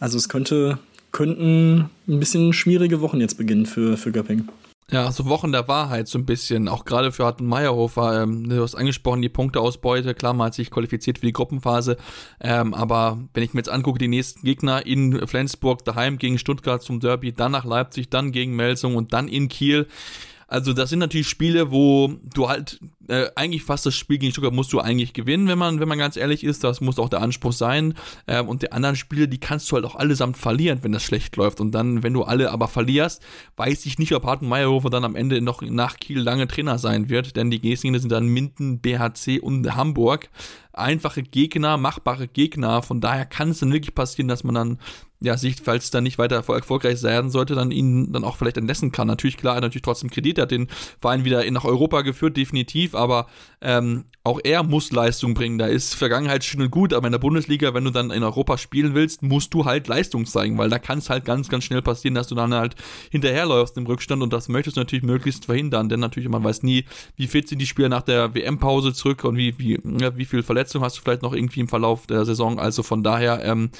[0.00, 0.78] Also es könnte,
[1.12, 4.48] könnten ein bisschen schwierige Wochen jetzt beginnen für, für Göpping.
[4.88, 8.62] Ja, so Wochen der Wahrheit so ein bisschen, auch gerade für Harten Meyerhofer, ähm, du
[8.62, 11.96] hast angesprochen, die Punkteausbeute, klar, man hat sich qualifiziert für die Gruppenphase,
[12.40, 16.82] ähm, aber wenn ich mir jetzt angucke, die nächsten Gegner in Flensburg, daheim gegen Stuttgart
[16.82, 19.88] zum Derby, dann nach Leipzig, dann gegen Melsung und dann in Kiel,
[20.48, 22.78] also das sind natürlich Spiele, wo du halt
[23.08, 25.98] äh, eigentlich fast das Spiel gegen Stuttgart musst du eigentlich gewinnen, wenn man, wenn man
[25.98, 26.62] ganz ehrlich ist.
[26.62, 27.94] Das muss auch der Anspruch sein.
[28.28, 31.34] Ähm, und die anderen Spiele, die kannst du halt auch allesamt verlieren, wenn das schlecht
[31.36, 31.60] läuft.
[31.60, 33.24] Und dann, wenn du alle aber verlierst,
[33.56, 37.08] weiß ich nicht, ob Harten Meyerhofer dann am Ende noch nach Kiel lange Trainer sein
[37.08, 37.36] wird.
[37.36, 40.30] Denn die Gäste sind dann Minden, BHC und Hamburg
[40.76, 42.82] einfache Gegner, machbare Gegner.
[42.82, 44.78] Von daher kann es dann wirklich passieren, dass man dann
[45.20, 48.92] ja, sich, falls dann nicht weiter erfolgreich sein sollte, dann ihn dann auch vielleicht entlassen
[48.92, 49.08] kann.
[49.08, 50.68] Natürlich, klar, er hat natürlich trotzdem Kredit, hat den
[51.00, 53.26] Verein wieder nach Europa geführt, definitiv, aber
[53.62, 55.58] ähm, auch er muss Leistung bringen.
[55.58, 58.58] Da ist Vergangenheit schön und gut, aber in der Bundesliga, wenn du dann in Europa
[58.58, 61.80] spielen willst, musst du halt Leistung zeigen, weil da kann es halt ganz, ganz schnell
[61.80, 62.74] passieren, dass du dann halt
[63.10, 66.84] hinterherläufst im Rückstand und das möchtest du natürlich möglichst verhindern, denn natürlich, man weiß nie,
[67.16, 70.42] wie fit sind die Spieler nach der WM-Pause zurück und wie, wie, ja, wie viel
[70.42, 72.58] Verletzung hast du vielleicht noch irgendwie im Verlauf der Saison.
[72.58, 73.70] Also von daher, ähm,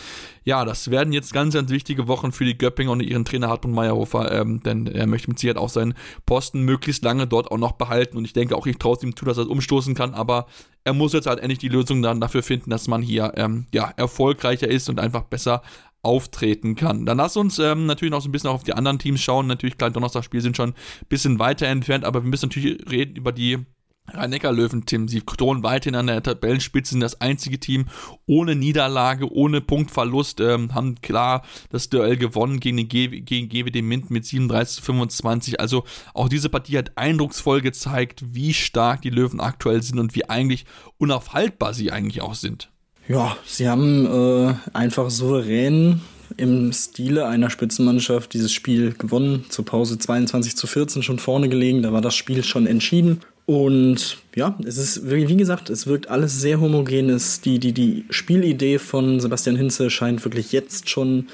[0.47, 3.75] ja, das werden jetzt ganz, ganz wichtige Wochen für die Göppinger und ihren Trainer Hartmut
[3.75, 7.73] Meyerhofer, ähm, denn er möchte mit Sicherheit auch seinen Posten möglichst lange dort auch noch
[7.73, 10.15] behalten und ich denke auch, ich traue es ihm zu, dass er es umstoßen kann,
[10.15, 10.47] aber
[10.85, 13.93] er muss jetzt halt endlich die Lösung dann dafür finden, dass man hier ähm, ja,
[13.97, 15.63] erfolgreicher ist und einfach besser
[16.03, 17.05] auftreten kann.
[17.05, 19.49] Dann lass uns ähm, natürlich noch so ein bisschen auf die anderen Teams schauen.
[19.49, 23.33] Natürlich, klein Donnerstagspiel sind schon ein bisschen weiter entfernt, aber wir müssen natürlich reden über
[23.33, 23.67] die
[24.13, 27.87] Rhein-Neckar-Löwen, Tim, sie drohen weiterhin an der Tabellenspitze, sind das einzige Team
[28.27, 33.83] ohne Niederlage, ohne Punktverlust, ähm, haben klar das Duell gewonnen gegen, den G gegen GWD
[33.83, 35.61] Mint mit 37 zu 25.
[35.61, 40.29] Also auch diese Partie hat eindrucksvoll gezeigt, wie stark die Löwen aktuell sind und wie
[40.29, 40.65] eigentlich
[40.99, 42.71] unaufhaltbar sie eigentlich auch sind.
[43.09, 46.01] Ja, sie haben äh, einfach souverän
[46.37, 49.45] im Stile einer Spitzenmannschaft dieses Spiel gewonnen.
[49.49, 51.83] Zur Pause 22 zu 14 schon vorne gelegen.
[51.83, 53.21] Da war das Spiel schon entschieden.
[53.47, 57.21] Und ja, es ist, wie gesagt, es wirkt alles sehr homogen.
[57.45, 61.29] die, die, die Spielidee von Sebastian Hinze scheint wirklich jetzt schon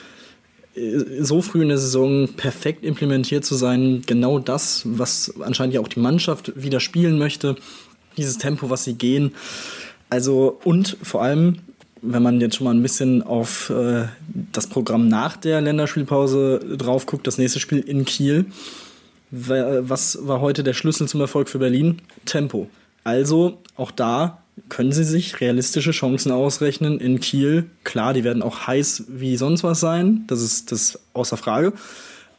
[0.75, 4.03] äh, so früh in der Saison perfekt implementiert zu sein.
[4.07, 7.57] Genau das, was anscheinend ja auch die Mannschaft wieder spielen möchte.
[8.19, 9.33] Dieses Tempo, was sie gehen.
[10.11, 11.61] Also, und vor allem,
[12.03, 14.05] wenn man jetzt schon mal ein bisschen auf äh,
[14.53, 18.45] das Programm nach der Länderspielpause drauf guckt, das nächste Spiel in Kiel
[19.33, 22.03] was war heute der Schlüssel zum Erfolg für Berlin?
[22.27, 22.69] Tempo.
[23.03, 27.71] Also auch da können sie sich realistische Chancen ausrechnen in Kiel.
[27.85, 31.73] Klar, die werden auch heiß wie sonst was sein, das ist das außer Frage.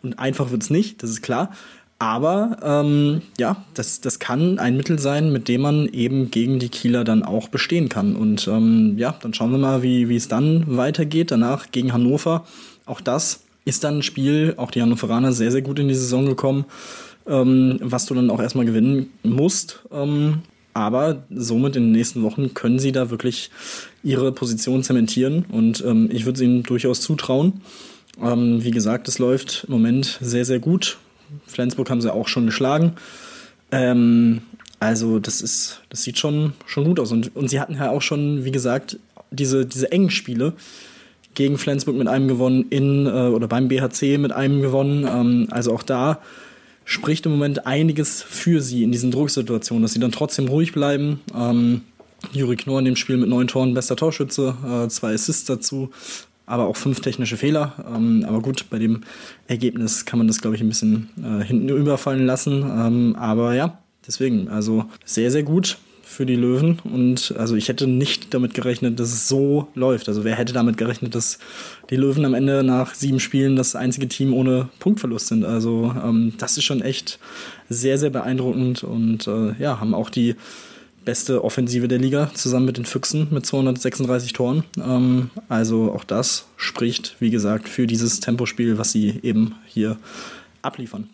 [0.03, 1.51] Und einfach wird es nicht, das ist klar.
[1.97, 6.69] Aber ähm, ja, das, das kann ein Mittel sein, mit dem man eben gegen die
[6.69, 8.15] Kieler dann auch bestehen kann.
[8.15, 11.31] Und ähm, ja, dann schauen wir mal, wie wie es dann weitergeht.
[11.31, 12.45] Danach gegen Hannover.
[12.85, 16.25] Auch das ist dann ein Spiel, auch die Hannoveraner sehr, sehr gut in die Saison
[16.25, 16.65] gekommen,
[17.27, 19.79] ähm, was du dann auch erstmal gewinnen musst.
[19.91, 20.41] Ähm,
[20.73, 23.51] aber somit in den nächsten Wochen können sie da wirklich
[24.03, 25.45] ihre Position zementieren.
[25.49, 27.61] Und ähm, ich würde es ihnen durchaus zutrauen.
[28.21, 30.97] Ähm, wie gesagt, es läuft im Moment sehr, sehr gut.
[31.45, 32.93] Flensburg haben sie auch schon geschlagen.
[33.71, 34.41] Ähm,
[34.79, 37.11] also das ist, das sieht schon, schon gut aus.
[37.11, 38.99] Und, und sie hatten ja auch schon, wie gesagt,
[39.31, 40.53] diese, diese engen Spiele
[41.33, 45.07] gegen Flensburg mit einem gewonnen, in äh, oder beim BHC mit einem gewonnen.
[45.07, 46.19] Ähm, also auch da
[46.85, 51.21] spricht im Moment einiges für sie in diesen Drucksituationen, dass sie dann trotzdem ruhig bleiben.
[51.35, 51.81] Ähm,
[52.31, 55.89] Juri Knorr in dem Spiel mit neun Toren, bester Torschütze, äh, zwei Assists dazu
[56.45, 57.73] aber auch fünf technische Fehler.
[57.93, 59.01] Ähm, aber gut, bei dem
[59.47, 62.63] Ergebnis kann man das, glaube ich, ein bisschen äh, hinten überfallen lassen.
[62.63, 65.77] Ähm, aber ja, deswegen, also sehr, sehr gut
[66.13, 66.79] für die Löwen.
[66.83, 70.07] Und also ich hätte nicht damit gerechnet, dass es so läuft.
[70.07, 71.39] Also wer hätte damit gerechnet, dass
[71.89, 75.43] die Löwen am Ende nach sieben Spielen das einzige Team ohne Punktverlust sind.
[75.43, 77.19] Also ähm, das ist schon echt
[77.69, 80.35] sehr, sehr beeindruckend und äh, ja, haben auch die
[81.03, 84.63] beste Offensive der Liga, zusammen mit den Füchsen mit 236 Toren.
[84.77, 89.97] Ähm, also auch das spricht, wie gesagt, für dieses Tempospiel, was sie eben hier
[90.61, 91.09] abliefern.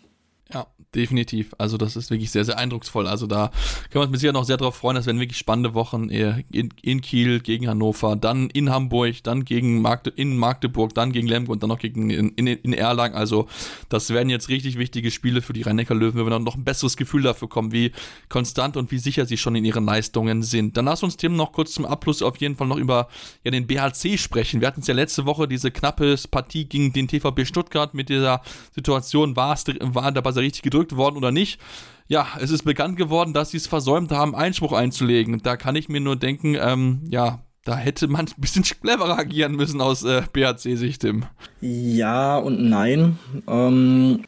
[0.52, 1.54] Ja, definitiv.
[1.58, 3.06] Also das ist wirklich sehr, sehr eindrucksvoll.
[3.06, 3.48] Also da
[3.90, 4.96] können wir uns mit Sicherheit noch sehr darauf freuen.
[4.96, 9.80] Das werden wirklich spannende Wochen in, in Kiel gegen Hannover, dann in Hamburg, dann gegen
[9.80, 13.14] Magde, in Magdeburg, dann gegen Lemgo und dann noch gegen in, in, in Erlangen.
[13.14, 13.46] Also
[13.88, 16.64] das werden jetzt richtig wichtige Spiele für die rhein löwen wenn wir dann noch ein
[16.64, 17.92] besseres Gefühl dafür kommen, wie
[18.28, 20.76] konstant und wie sicher sie schon in ihren Leistungen sind.
[20.76, 23.08] Dann lass uns Tim noch kurz zum Abschluss auf jeden Fall noch über
[23.44, 24.60] ja, den BHC sprechen.
[24.60, 28.42] Wir hatten es ja letzte Woche, diese knappe Partie gegen den TVB Stuttgart mit dieser
[28.74, 31.60] Situation, war es war dabei er richtig gedrückt worden oder nicht.
[32.08, 35.40] Ja, es ist bekannt geworden, dass sie es versäumt haben, Einspruch einzulegen.
[35.42, 39.54] Da kann ich mir nur denken, ähm, ja, da hätte man ein bisschen cleverer agieren
[39.54, 41.24] müssen aus äh, BHC-Sicht, Tim.
[41.60, 43.18] Ja und nein.
[43.46, 44.24] Ähm,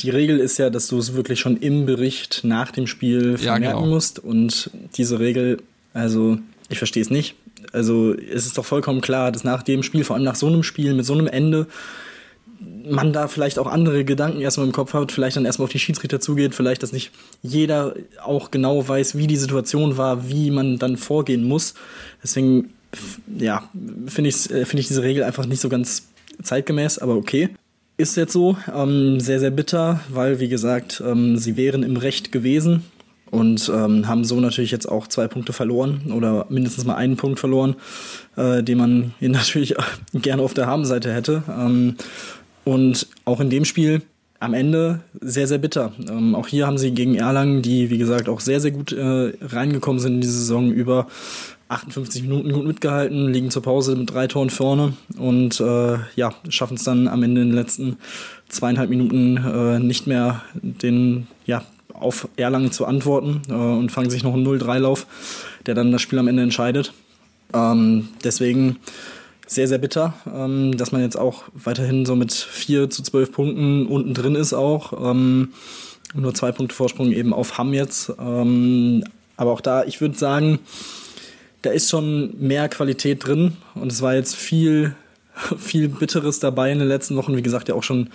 [0.00, 3.62] die Regel ist ja, dass du es wirklich schon im Bericht nach dem Spiel vermerken
[3.62, 3.86] ja, genau.
[3.86, 4.18] musst.
[4.18, 7.36] Und diese Regel, also ich verstehe es nicht.
[7.72, 10.62] Also es ist doch vollkommen klar, dass nach dem Spiel, vor allem nach so einem
[10.62, 11.66] Spiel mit so einem Ende,
[12.60, 15.78] man da vielleicht auch andere Gedanken erstmal im Kopf hat, vielleicht dann erstmal auf die
[15.78, 17.10] Schiedsrichter zugeht, vielleicht, dass nicht
[17.42, 21.74] jeder auch genau weiß, wie die Situation war, wie man dann vorgehen muss.
[22.22, 22.72] Deswegen,
[23.38, 23.68] ja,
[24.06, 26.08] finde ich, äh, finde ich diese Regel einfach nicht so ganz
[26.42, 27.50] zeitgemäß, aber okay.
[27.96, 32.32] Ist jetzt so, ähm, sehr, sehr bitter, weil, wie gesagt, ähm, sie wären im Recht
[32.32, 32.82] gewesen
[33.30, 37.38] und ähm, haben so natürlich jetzt auch zwei Punkte verloren oder mindestens mal einen Punkt
[37.38, 37.76] verloren,
[38.36, 39.74] äh, den man natürlich
[40.14, 41.42] gerne auf der Habenseite hätte.
[41.48, 41.96] Ähm,
[42.64, 44.02] und auch in dem Spiel
[44.40, 45.92] am Ende sehr, sehr bitter.
[46.08, 49.32] Ähm, auch hier haben sie gegen Erlangen, die wie gesagt auch sehr, sehr gut äh,
[49.42, 51.06] reingekommen sind in die Saison, über
[51.68, 56.76] 58 Minuten gut mitgehalten, liegen zur Pause mit drei Toren vorne und äh, ja, schaffen
[56.76, 57.98] es dann am Ende in den letzten
[58.48, 64.24] zweieinhalb Minuten äh, nicht mehr den, ja, auf Erlangen zu antworten äh, und fangen sich
[64.24, 65.06] noch einen 0-3-Lauf,
[65.66, 66.92] der dann das Spiel am Ende entscheidet.
[67.52, 68.78] Ähm, deswegen
[69.50, 73.86] sehr, sehr bitter, ähm, dass man jetzt auch weiterhin so mit 4 zu 12 Punkten
[73.86, 74.92] unten drin ist auch.
[75.10, 75.48] Ähm,
[76.14, 78.12] nur zwei Punkte Vorsprung eben auf Hamm jetzt.
[78.20, 79.02] Ähm,
[79.36, 80.60] aber auch da, ich würde sagen,
[81.62, 84.94] da ist schon mehr Qualität drin und es war jetzt viel,
[85.58, 87.36] viel Bitteres dabei in den letzten Wochen.
[87.36, 88.10] Wie gesagt, ja auch schon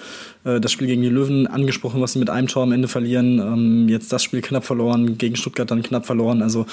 [0.45, 3.39] äh, das Spiel gegen die Löwen angesprochen, was sie mit einem Tor am Ende verlieren.
[3.39, 6.41] Ähm, jetzt das Spiel knapp verloren, gegen Stuttgart dann knapp verloren.
[6.41, 6.65] Also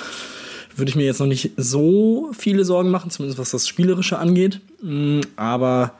[0.77, 4.61] würde ich mir jetzt noch nicht so viele Sorgen machen, zumindest was das Spielerische angeht.
[4.83, 5.95] Mm, aber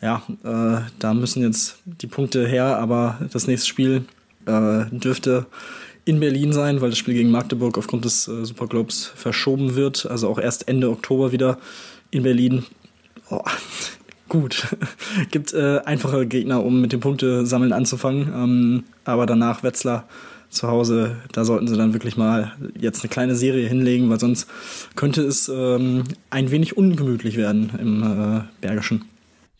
[0.00, 4.04] ja, äh, da müssen jetzt die Punkte her, aber das nächste Spiel
[4.46, 5.46] äh, dürfte
[6.04, 10.06] in Berlin sein, weil das Spiel gegen Magdeburg aufgrund des äh, Superglobes verschoben wird.
[10.06, 11.58] Also auch erst Ende Oktober wieder
[12.10, 12.64] in Berlin.
[13.28, 13.42] Oh,
[14.28, 14.68] gut.
[15.30, 18.32] Gibt äh, einfache Gegner, um mit dem Punktesammeln anzufangen.
[18.34, 20.08] Ähm, aber danach Wetzlar
[20.50, 24.48] zu Hause, da sollten sie dann wirklich mal jetzt eine kleine Serie hinlegen, weil sonst
[24.96, 29.04] könnte es ähm, ein wenig ungemütlich werden im äh, Bergischen.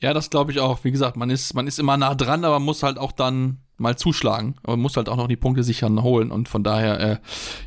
[0.00, 0.84] Ja, das glaube ich auch.
[0.84, 3.58] Wie gesagt, man ist, man ist immer nah dran, aber man muss halt auch dann
[3.78, 4.56] mal zuschlagen.
[4.62, 6.30] Aber man muss halt auch noch die Punkte sichern holen.
[6.30, 7.16] Und von daher, äh,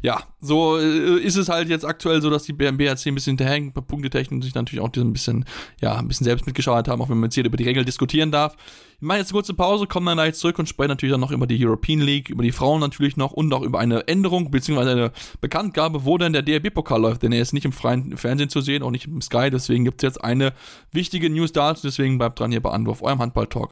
[0.01, 3.73] ja, so äh, ist es halt jetzt aktuell so, dass die BRC ein bisschen hinterhängen,
[3.73, 5.45] punktetechnisch sich natürlich auch ein bisschen,
[5.81, 8.31] ja, ein bisschen selbst mitgeschaut haben, auch wenn man jetzt hier über die Regeln diskutieren
[8.31, 8.55] darf.
[8.99, 11.31] Wir machen jetzt eine kurze Pause, kommen dann gleich zurück und sprechen natürlich dann noch
[11.31, 14.91] über die European League, über die Frauen natürlich noch und auch über eine Änderung beziehungsweise
[14.91, 18.61] eine Bekanntgabe, wo denn der DRB-Pokal läuft, denn er ist nicht im freien Fernsehen zu
[18.61, 20.53] sehen, auch nicht im Sky, deswegen gibt es jetzt eine
[20.91, 23.71] wichtige News dazu, deswegen bleibt dran hier bei Anwurf, eurem Handball-Talk.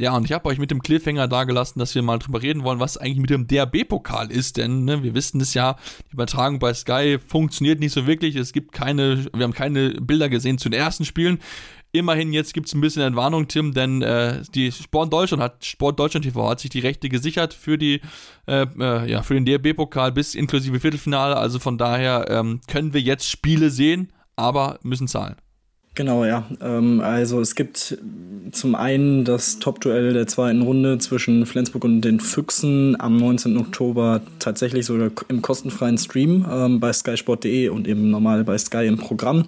[0.00, 2.80] Ja, und ich habe euch mit dem Cliffhanger dagelassen, dass wir mal drüber reden wollen,
[2.80, 5.76] was eigentlich mit dem DRB-Pokal ist, denn ne, wir wissen es ja,
[6.08, 8.34] die Übertragung bei Sky funktioniert nicht so wirklich.
[8.34, 11.38] Es gibt keine, wir haben keine Bilder gesehen zu den ersten Spielen.
[11.92, 15.98] Immerhin jetzt gibt es ein bisschen Entwarnung, Tim, denn äh, die Sport Deutschland hat Sport
[16.00, 18.00] Deutschland TV hat sich die Rechte gesichert für die
[18.46, 21.36] äh, äh, ja für den DRB-Pokal bis inklusive Viertelfinale.
[21.36, 25.36] Also von daher ähm, können wir jetzt Spiele sehen, aber müssen zahlen.
[25.94, 26.44] Genau, ja.
[26.60, 27.98] Ähm, also es gibt
[28.52, 33.58] zum einen das Top-Duell der zweiten Runde zwischen Flensburg und den Füchsen am 19.
[33.58, 38.98] Oktober tatsächlich sogar im kostenfreien Stream ähm, bei skysport.de und eben normal bei Sky im
[38.98, 39.46] Programm.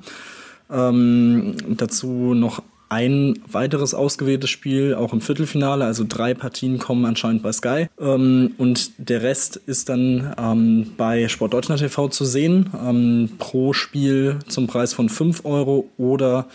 [0.71, 5.87] Ähm, dazu noch ein weiteres ausgewähltes Spiel, auch im Viertelfinale.
[5.87, 7.87] Also drei Partien kommen anscheinend bei Sky.
[7.99, 12.69] Ähm, und der Rest ist dann ähm, bei Sport Deutschland TV zu sehen.
[12.79, 16.49] Ähm, pro Spiel zum Preis von 5 Euro oder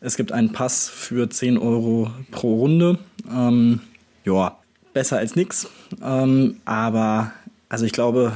[0.00, 2.98] es gibt einen Pass für 10 Euro pro Runde.
[3.30, 3.80] Ähm,
[4.24, 4.56] ja,
[4.94, 5.68] besser als nichts.
[6.02, 7.32] Ähm, aber
[7.68, 8.32] also ich glaube,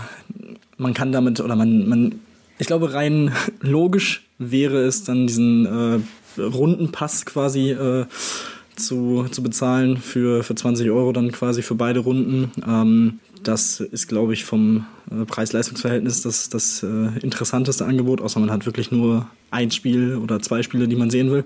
[0.77, 2.21] man kann damit oder man, man
[2.59, 3.33] ich glaube, rein
[3.63, 6.01] logisch wäre es dann diesen äh,
[6.39, 8.07] Rundenpass quasi äh,
[8.77, 12.53] zu, zu bezahlen für, für 20 Euro dann quasi für beide Runden.
[12.67, 18.51] Ähm, das ist, glaube ich, vom äh, Preis-Leistungs-Verhältnis das, das äh, interessanteste Angebot, außer man
[18.51, 21.45] hat wirklich nur ein Spiel oder zwei Spiele, die man sehen will.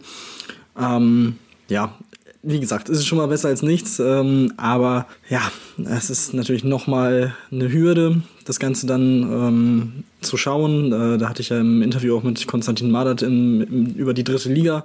[0.78, 1.36] Ähm,
[1.68, 1.94] ja,
[2.42, 5.40] wie gesagt, es ist schon mal besser als nichts, ähm, aber ja,
[5.84, 10.92] es ist natürlich nochmal eine Hürde, das Ganze dann ähm, zu schauen.
[10.92, 14.24] Äh, da hatte ich ja im Interview auch mit Konstantin Madert in, in, über die
[14.24, 14.84] dritte Liga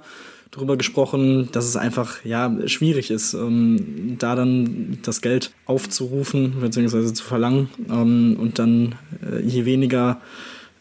[0.52, 7.12] darüber gesprochen, dass es einfach ja schwierig ist, ähm, da dann das Geld aufzurufen bzw.
[7.14, 8.96] zu verlangen ähm, und dann
[9.30, 10.22] äh, je weniger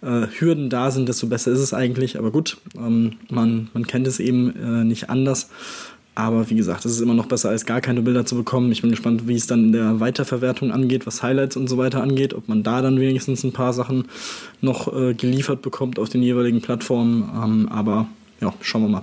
[0.03, 2.19] äh, Hürden da sind, desto besser ist es eigentlich.
[2.19, 5.49] Aber gut, ähm, man, man kennt es eben äh, nicht anders.
[6.16, 8.72] Aber wie gesagt, es ist immer noch besser, als gar keine Bilder zu bekommen.
[8.72, 12.02] Ich bin gespannt, wie es dann in der Weiterverwertung angeht, was Highlights und so weiter
[12.02, 14.07] angeht, ob man da dann wenigstens ein paar Sachen
[14.62, 17.31] noch äh, geliefert bekommt auf den jeweiligen Plattformen.
[17.44, 18.09] Ähm, aber
[18.40, 19.02] ja, schauen wir mal,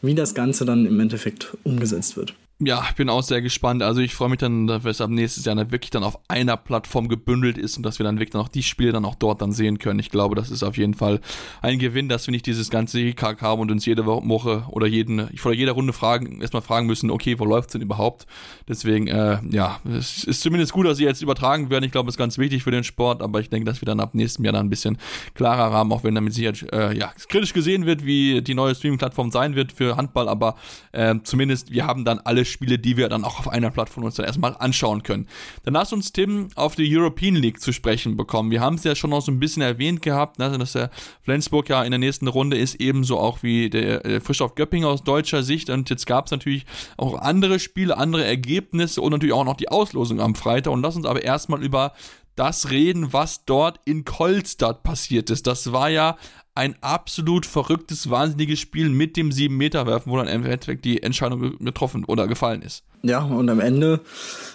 [0.00, 2.32] wie das Ganze dann im Endeffekt umgesetzt wird.
[2.60, 3.84] Ja, ich bin auch sehr gespannt.
[3.84, 6.56] Also ich freue mich dann, dass es ab nächstes Jahr dann wirklich dann auf einer
[6.56, 9.40] Plattform gebündelt ist und dass wir dann wirklich dann auch die Spiele dann auch dort
[9.42, 10.00] dann sehen können.
[10.00, 11.20] Ich glaube, das ist auf jeden Fall
[11.62, 15.28] ein Gewinn, dass wir nicht dieses ganze EKK haben und uns jede Woche oder jeden,
[15.36, 18.26] vor jeder Runde fragen, erstmal fragen müssen, okay, wo läuft's denn überhaupt?
[18.66, 21.84] Deswegen, äh, ja, es ist zumindest gut, dass sie jetzt übertragen werden.
[21.84, 24.00] Ich glaube, das ist ganz wichtig für den Sport, aber ich denke, dass wir dann
[24.00, 24.98] ab nächstem Jahr dann ein bisschen
[25.34, 29.30] klarer haben, auch wenn damit sicher äh, ja, kritisch gesehen wird, wie die neue Streaming-Plattform
[29.30, 30.56] sein wird für Handball, aber
[30.90, 34.16] äh, zumindest wir haben dann alle Spiele, die wir dann auch auf einer Plattform uns
[34.16, 35.28] dann erstmal anschauen können.
[35.64, 38.50] Dann lass uns Tim auf die European League zu sprechen bekommen.
[38.50, 40.90] Wir haben es ja schon noch so ein bisschen erwähnt gehabt, ne, dass der
[41.22, 45.04] Flensburg ja in der nächsten Runde ist, ebenso auch wie der äh, Frischhoff Göpping aus
[45.04, 45.70] deutscher Sicht.
[45.70, 49.68] Und jetzt gab es natürlich auch andere Spiele, andere Ergebnisse und natürlich auch noch die
[49.68, 50.72] Auslosung am Freitag.
[50.72, 51.92] Und lass uns aber erstmal über
[52.38, 55.46] das reden, was dort in Kolstadt passiert ist.
[55.46, 56.16] Das war ja
[56.58, 62.04] ein absolut verrücktes, wahnsinniges Spiel mit dem 7-Meter-Werfen, wo dann im Endeffekt die Entscheidung getroffen
[62.04, 62.82] oder gefallen ist.
[63.02, 64.00] Ja, und am Ende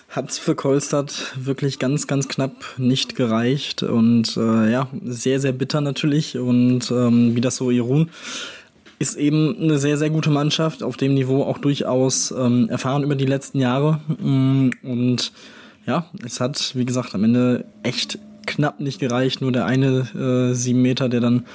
[0.10, 3.84] hat es für Kolstadt wirklich ganz, ganz knapp nicht gereicht.
[3.84, 6.38] Und äh, ja, sehr, sehr bitter natürlich.
[6.38, 8.10] Und ähm, wie das so Irun
[9.00, 13.16] ist eben eine sehr, sehr gute Mannschaft, auf dem Niveau auch durchaus ähm, erfahren über
[13.16, 14.02] die letzten Jahre.
[14.20, 15.32] Mm, und
[15.86, 19.42] ja, es hat, wie gesagt, am Ende echt knapp nicht gereicht.
[19.42, 21.46] Nur der eine äh, sieben Meter, der dann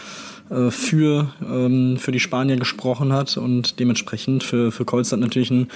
[0.51, 5.69] äh, für, ähm, für die Spanier gesprochen hat und dementsprechend für, für Kolstadt natürlich ein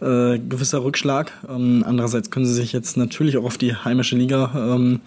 [0.00, 1.32] äh, gewisser Rückschlag.
[1.48, 5.00] Ähm, andererseits können sie sich jetzt natürlich auch auf die heimische Liga ähm,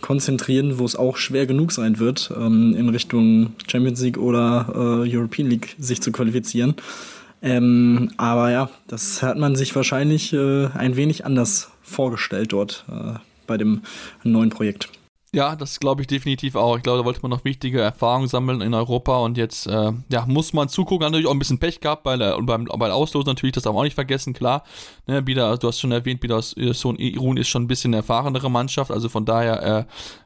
[0.00, 5.16] konzentrieren, wo es auch schwer genug sein wird, ähm, in Richtung Champions League oder äh,
[5.16, 6.74] European League sich zu qualifizieren.
[7.42, 13.18] Ähm, aber ja, das hat man sich wahrscheinlich äh, ein wenig anders vorgestellt dort äh,
[13.46, 13.82] bei dem
[14.22, 14.88] neuen Projekt.
[15.34, 16.76] Ja, das glaube ich definitiv auch.
[16.76, 20.26] Ich glaube, da wollte man noch wichtige Erfahrungen sammeln in Europa und jetzt äh, ja,
[20.26, 21.04] muss man zugucken.
[21.04, 23.72] Hat natürlich auch ein bisschen Pech gehabt der, und beim, beim Auslosen natürlich, das darf
[23.72, 24.62] man auch nicht vergessen, klar.
[25.08, 28.92] Ne, Bida, du hast schon erwähnt, Bida Sohn Irun ist schon ein bisschen erfahrenere Mannschaft,
[28.92, 29.84] also von daher äh,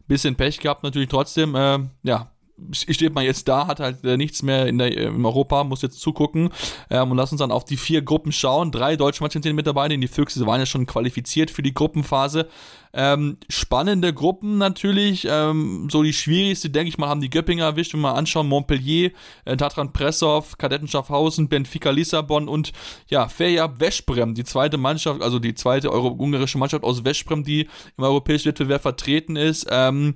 [0.08, 1.54] bisschen Pech gehabt natürlich trotzdem.
[1.54, 2.30] Äh, ja,
[2.72, 6.00] steht man jetzt da, hat halt äh, nichts mehr in, der, in Europa, muss jetzt
[6.00, 6.50] zugucken
[6.90, 8.72] ähm, und lass uns dann auf die vier Gruppen schauen.
[8.72, 11.74] Drei deutsche Mannschaften sind mit dabei, denn die Füchse waren ja schon qualifiziert für die
[11.74, 12.48] Gruppenphase.
[12.92, 15.26] Ähm, spannende Gruppen natürlich.
[15.30, 17.92] Ähm, so die schwierigste, denke ich mal, haben die Göppinger erwischt.
[17.92, 19.10] Wenn wir mal anschauen, Montpellier,
[19.44, 22.72] äh, Tatran Pressov, Kadetten Schaffhausen, Benfica Lissabon und
[23.08, 28.04] ja, Ferjab Veszprem, die zweite Mannschaft, also die zweite ungarische Mannschaft aus Veszprem, die im
[28.04, 29.66] europäischen Wettbewerb vertreten ist.
[29.70, 30.14] Ähm,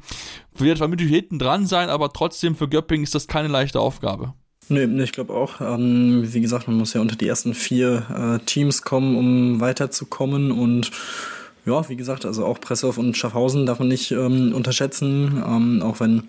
[0.54, 4.34] wird vermutlich hinten dran sein, aber trotzdem für Göppingen ist das keine leichte Aufgabe.
[4.68, 5.60] Nee, ich glaube auch.
[5.60, 10.52] Ähm, wie gesagt, man muss ja unter die ersten vier äh, Teams kommen, um weiterzukommen
[10.52, 10.90] und
[11.64, 16.00] ja, wie gesagt, also auch Pressow und Schaffhausen darf man nicht ähm, unterschätzen, ähm, auch
[16.00, 16.24] wenn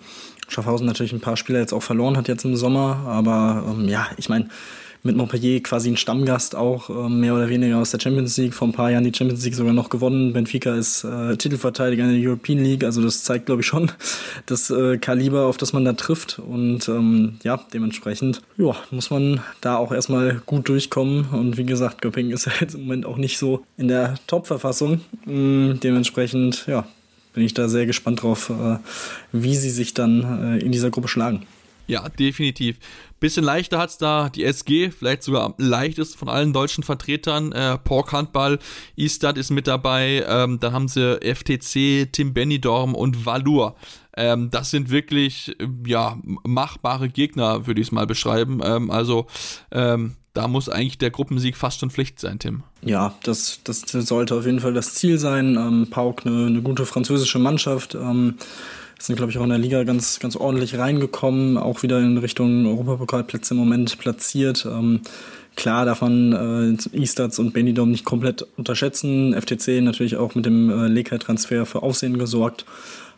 [0.48, 4.08] Schaffhausen natürlich ein paar Spieler jetzt auch verloren hat jetzt im Sommer, aber ähm, ja,
[4.18, 4.50] ich meine,
[5.04, 8.68] mit Montpellier quasi ein Stammgast auch, äh, mehr oder weniger aus der Champions League, vor
[8.68, 10.32] ein paar Jahren die Champions League sogar noch gewonnen.
[10.32, 13.92] Benfica ist äh, Titelverteidiger in der European League, also das zeigt, glaube ich, schon
[14.46, 16.40] das äh, Kaliber, auf das man da trifft.
[16.40, 21.26] Und ähm, ja, dementsprechend ja, muss man da auch erstmal gut durchkommen.
[21.32, 25.02] Und wie gesagt, Göppingen ist ja jetzt im Moment auch nicht so in der Top-Verfassung.
[25.28, 26.88] Ähm, dementsprechend, ja,
[27.34, 28.78] bin ich da sehr gespannt drauf, äh,
[29.32, 31.46] wie sie sich dann äh, in dieser Gruppe schlagen.
[31.88, 32.78] Ja, definitiv.
[33.20, 37.52] Bisschen leichter hat es da die SG, vielleicht sogar am leichtesten von allen deutschen Vertretern.
[37.52, 38.60] Äh, Pork Handball,
[38.96, 43.76] Istad ist mit dabei, ähm, dann haben sie FTC, Tim Benidorm und Valur.
[44.16, 45.56] Ähm, das sind wirklich,
[45.86, 48.62] ja, machbare Gegner, würde ich es mal beschreiben.
[48.64, 49.28] Ähm, also,
[49.72, 52.64] ähm, da muss eigentlich der Gruppensieg fast schon Pflicht sein, Tim.
[52.82, 55.56] Ja, das, das sollte auf jeden Fall das Ziel sein.
[55.56, 57.96] Ähm, Pauk, eine, eine gute französische Mannschaft.
[57.96, 58.36] Ähm,
[59.06, 62.66] sind, glaube ich, auch in der Liga ganz, ganz ordentlich reingekommen, auch wieder in Richtung
[62.66, 64.66] Europapokalplätze im Moment platziert.
[64.66, 65.02] Ähm,
[65.56, 69.34] klar darf man äh, Eastats und Benidorm nicht komplett unterschätzen.
[69.34, 72.66] FTC natürlich auch mit dem äh, Lekei-Transfer für Aufsehen gesorgt.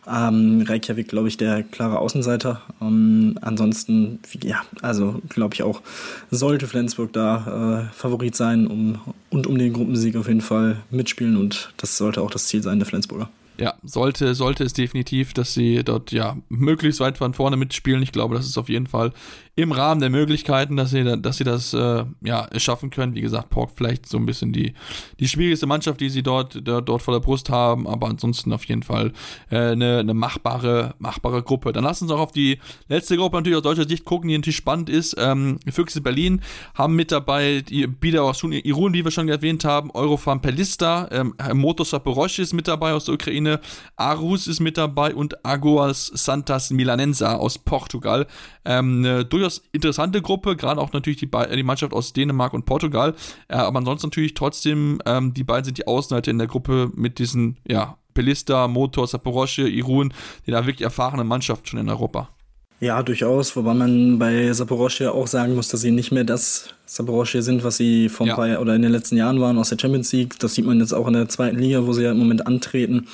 [0.08, 2.62] Ähm, Reykjavik, glaube ich, der klare Außenseiter.
[2.80, 5.82] Ähm, ansonsten, ja, also glaube ich auch,
[6.30, 11.36] sollte Flensburg da äh, Favorit sein um, und um den Gruppensieg auf jeden Fall mitspielen
[11.36, 13.28] und das sollte auch das Ziel sein der Flensburger.
[13.58, 18.02] Ja, sollte, sollte es definitiv, dass sie dort ja möglichst weit von vorne mitspielen.
[18.02, 19.12] Ich glaube, das ist auf jeden Fall
[19.58, 23.14] im Rahmen der Möglichkeiten, dass sie, dass sie das äh, ja, schaffen können.
[23.14, 24.74] Wie gesagt, Pork vielleicht so ein bisschen die,
[25.18, 28.64] die schwierigste Mannschaft, die sie dort, der, dort vor der Brust haben, aber ansonsten auf
[28.64, 29.14] jeden Fall
[29.50, 31.72] äh, eine, eine machbare, machbare Gruppe.
[31.72, 34.56] Dann lassen uns auch auf die letzte Gruppe natürlich aus deutscher Sicht gucken, die natürlich
[34.56, 35.16] spannend ist.
[35.18, 36.42] Ähm, Füchse Berlin
[36.74, 37.88] haben mit dabei die
[38.18, 42.92] aus Irun, wie wir schon erwähnt haben, Eurofarm Pelista, ähm, Motor Saporosch ist mit dabei
[42.92, 43.60] aus der Ukraine,
[43.96, 48.26] Arus ist mit dabei und Aguas Santas Milanensa aus Portugal.
[48.66, 53.14] Ähm, durchaus interessante Gruppe, gerade auch natürlich die, die Mannschaft aus Dänemark und Portugal.
[53.48, 57.18] Äh, aber ansonsten natürlich trotzdem, ähm, die beiden sind die Außenseiter in der Gruppe mit
[57.18, 60.12] diesen, ja, Pelista, Motor, Saporosche, Irun,
[60.46, 62.30] die da wirklich erfahrene Mannschaft schon in Europa.
[62.78, 67.40] Ja, durchaus, wobei man bei Saporosche auch sagen muss, dass sie nicht mehr das Saporosche
[67.40, 68.34] sind, was sie vor ja.
[68.34, 70.38] paar oder in den letzten Jahren waren aus der Champions League.
[70.40, 73.06] Das sieht man jetzt auch in der zweiten Liga, wo sie ja im Moment antreten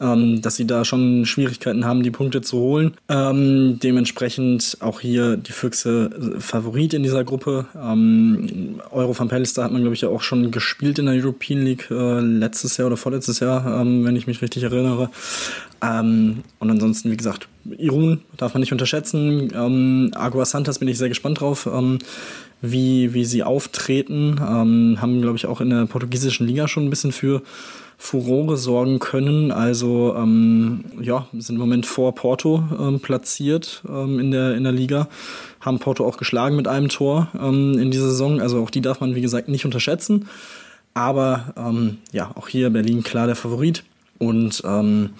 [0.00, 2.94] ähm, dass sie da schon Schwierigkeiten haben, die Punkte zu holen.
[3.08, 7.66] Ähm, dementsprechend auch hier die Füchse äh, Favorit in dieser Gruppe.
[7.80, 11.62] Ähm, Euro van Pallister hat man, glaube ich, ja auch schon gespielt in der European
[11.62, 15.10] League äh, letztes Jahr oder vorletztes Jahr, ähm, wenn ich mich richtig erinnere.
[15.82, 19.52] Ähm, und ansonsten, wie gesagt, Irun darf man nicht unterschätzen.
[19.54, 21.68] Ähm, Agua Santas bin ich sehr gespannt drauf.
[21.72, 21.98] Ähm,
[22.60, 26.90] wie, wie sie auftreten, ähm, haben, glaube ich, auch in der portugiesischen Liga schon ein
[26.90, 27.42] bisschen für
[27.96, 29.50] Furore sorgen können.
[29.50, 34.72] Also ähm, ja, sind im Moment vor Porto ähm, platziert ähm, in, der, in der
[34.72, 35.08] Liga.
[35.60, 38.40] Haben Porto auch geschlagen mit einem Tor ähm, in dieser Saison.
[38.40, 40.28] Also auch die darf man, wie gesagt, nicht unterschätzen.
[40.92, 43.84] Aber ähm, ja, auch hier Berlin klar der Favorit.
[44.18, 45.10] Und ähm,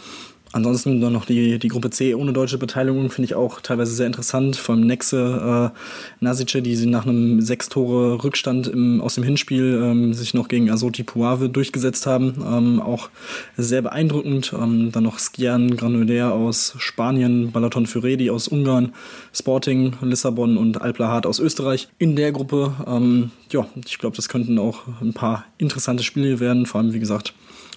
[0.55, 4.07] Ansonsten dann noch die, die Gruppe C ohne deutsche Beteiligung finde ich auch teilweise sehr
[4.07, 4.55] interessant.
[4.55, 9.25] Vor allem Nexe äh, Nasice, die sie nach einem sechs Tore Rückstand im, aus dem
[9.25, 12.37] Hinspiel ähm, sich noch gegen Azoti Puave durchgesetzt haben.
[12.47, 13.11] Ähm, auch
[13.57, 14.55] sehr beeindruckend.
[14.57, 18.93] Ähm, dann noch Skian Granoller aus Spanien, Balaton Furedi aus Ungarn,
[19.33, 22.75] Sporting Lissabon und Alplahat aus Österreich in der Gruppe.
[22.87, 26.67] Ähm, ja, ich glaube, das könnten auch ein paar interessante Spiele werden.
[26.67, 27.35] Vor allem, wie gesagt,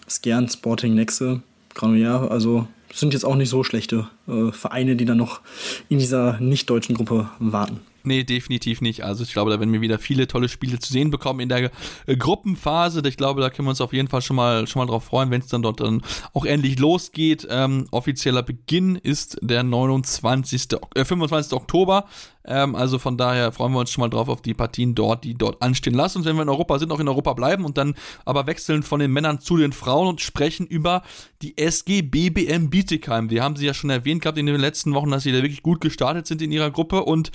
[0.08, 1.42] Skian, Sporting, Nexe
[1.78, 5.42] Granollers, also sind jetzt auch nicht so schlechte äh, Vereine, die dann noch
[5.90, 7.82] in dieser nicht-deutschen Gruppe warten.
[8.08, 9.04] Nee, definitiv nicht.
[9.04, 11.72] Also ich glaube, da werden wir wieder viele tolle Spiele zu sehen bekommen in der
[12.06, 13.02] äh, Gruppenphase.
[13.06, 15.30] Ich glaube, da können wir uns auf jeden Fall schon mal, schon mal drauf freuen,
[15.30, 16.02] wenn es dann dort dann
[16.34, 17.46] auch endlich losgeht.
[17.50, 20.68] Ähm, offizieller Beginn ist der 29.
[20.96, 21.52] Äh, 25.
[21.52, 22.06] Oktober.
[22.48, 25.34] Ähm, also von daher freuen wir uns schon mal drauf auf die Partien dort, die
[25.34, 25.94] dort anstehen.
[25.94, 27.96] Lass uns, wenn wir in Europa sind, auch in Europa bleiben und dann
[28.26, 31.04] aber wechseln von den Männern zu den Frauen und sprechen über
[31.42, 33.30] die SG BBM Bietigheim.
[33.30, 35.64] Wir haben sie ja schon erwähnt gehabt in den letzten Wochen, dass sie da wirklich
[35.64, 37.32] gut gestartet sind in ihrer Gruppe und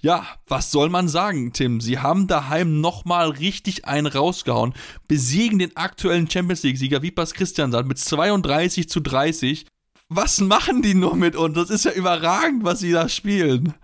[0.00, 1.80] ja, was soll man sagen, Tim?
[1.80, 4.74] Sie haben daheim nochmal richtig einen rausgehauen,
[5.08, 9.66] besiegen den aktuellen Champions League-Sieger Vipas Christiansand mit 32 zu 30.
[10.10, 11.54] Was machen die nur mit uns?
[11.54, 13.74] Das ist ja überragend, was sie da spielen.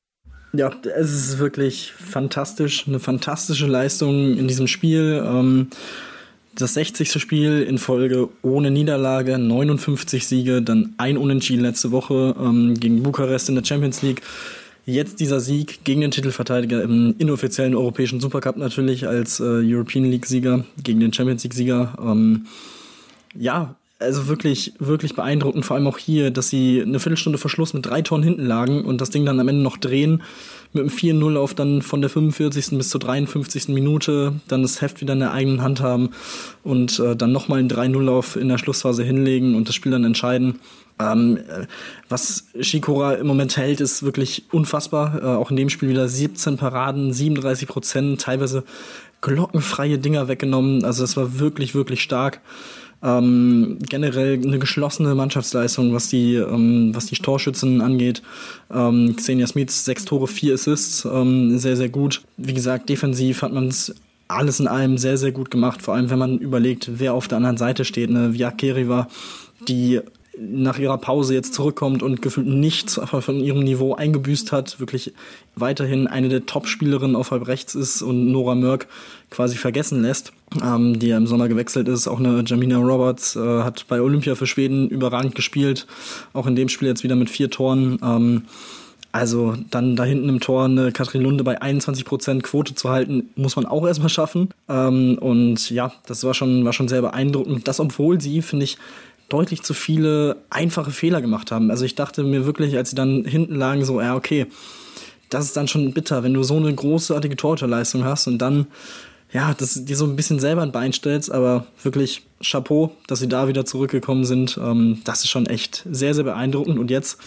[0.53, 5.22] Ja, es ist wirklich fantastisch, eine fantastische Leistung in diesem Spiel.
[5.24, 5.68] Ähm,
[6.57, 7.12] das 60.
[7.20, 13.48] Spiel in Folge ohne Niederlage, 59 Siege, dann ein Unentschieden letzte Woche ähm, gegen Bukarest
[13.48, 14.22] in der Champions League.
[14.86, 20.64] Jetzt dieser Sieg gegen den Titelverteidiger im inoffiziellen europäischen Supercup natürlich als äh, European League-Sieger
[20.82, 21.96] gegen den Champions League-Sieger.
[22.03, 22.46] Ähm,
[23.36, 27.84] ja, also wirklich, wirklich beeindruckend, vor allem auch hier, dass sie eine Viertelstunde Verschluss mit
[27.86, 30.22] drei Toren hinten lagen und das Ding dann am Ende noch drehen
[30.72, 32.78] mit einem 4-0 auf dann von der 45.
[32.78, 33.68] bis zur 53.
[33.68, 36.11] Minute dann das Heft wieder in der eigenen Hand haben
[36.62, 40.05] und äh, dann nochmal einen 3-0 auf in der Schlussphase hinlegen und das Spiel dann
[40.05, 40.61] entscheiden.
[40.98, 41.66] Ähm, äh,
[42.09, 45.20] was Shikora im Moment hält, ist wirklich unfassbar.
[45.22, 48.64] Äh, auch in dem Spiel wieder 17 Paraden, 37 Prozent, teilweise
[49.20, 50.84] glockenfreie Dinger weggenommen.
[50.84, 52.40] Also das war wirklich, wirklich stark.
[53.03, 58.22] Ähm, generell eine geschlossene Mannschaftsleistung, was die, ähm, was die Torschützen angeht.
[58.70, 62.22] Ähm, Xenia Smith, sechs Tore, vier Assists, ähm, sehr, sehr gut.
[62.36, 63.94] Wie gesagt, defensiv hat man es
[64.28, 65.82] alles in allem sehr, sehr gut gemacht.
[65.82, 68.11] Vor allem, wenn man überlegt, wer auf der anderen Seite steht.
[68.11, 68.34] Ne?
[68.34, 69.09] Via Keriva,
[69.66, 70.01] die
[70.38, 75.12] nach ihrer Pause jetzt zurückkommt und gefühlt nichts von ihrem Niveau eingebüßt hat, wirklich
[75.55, 78.86] weiterhin eine der Top-Spielerinnen auf halb rechts ist und Nora Mörk
[79.28, 80.32] quasi vergessen lässt,
[80.62, 82.09] ähm, die ja im Sommer gewechselt ist.
[82.09, 85.86] Auch eine Jamina Roberts äh, hat bei Olympia für Schweden überragend gespielt,
[86.32, 87.98] auch in dem Spiel jetzt wieder mit vier Toren.
[88.03, 88.42] Ähm,
[89.12, 93.57] also dann da hinten im Tor eine Katrin Lunde bei 21% Quote zu halten, muss
[93.57, 94.51] man auch erstmal schaffen.
[94.68, 97.66] Ähm, und ja, das war schon, war schon sehr beeindruckend.
[97.66, 98.78] Das, obwohl sie, finde ich,
[99.28, 101.70] deutlich zu viele einfache Fehler gemacht haben.
[101.70, 104.46] Also ich dachte mir wirklich, als sie dann hinten lagen, so, ja, okay,
[105.28, 108.66] das ist dann schon bitter, wenn du so eine großartige Torhüterleistung hast und dann,
[109.32, 113.28] ja, das dir so ein bisschen selber ein Bein stellst, aber wirklich Chapeau, dass sie
[113.28, 114.58] da wieder zurückgekommen sind.
[114.62, 116.78] Ähm, das ist schon echt sehr, sehr beeindruckend.
[116.78, 117.18] Und jetzt,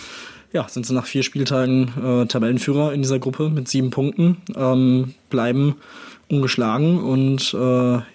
[0.51, 5.13] ja, sind sie nach vier Spieltagen äh, Tabellenführer in dieser Gruppe mit sieben Punkten, ähm,
[5.29, 5.75] bleiben
[6.29, 7.57] ungeschlagen und äh,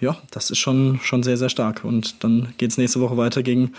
[0.03, 1.83] ja, das ist schon, schon sehr, sehr stark.
[1.83, 3.73] Und dann geht es nächste Woche weiter gegen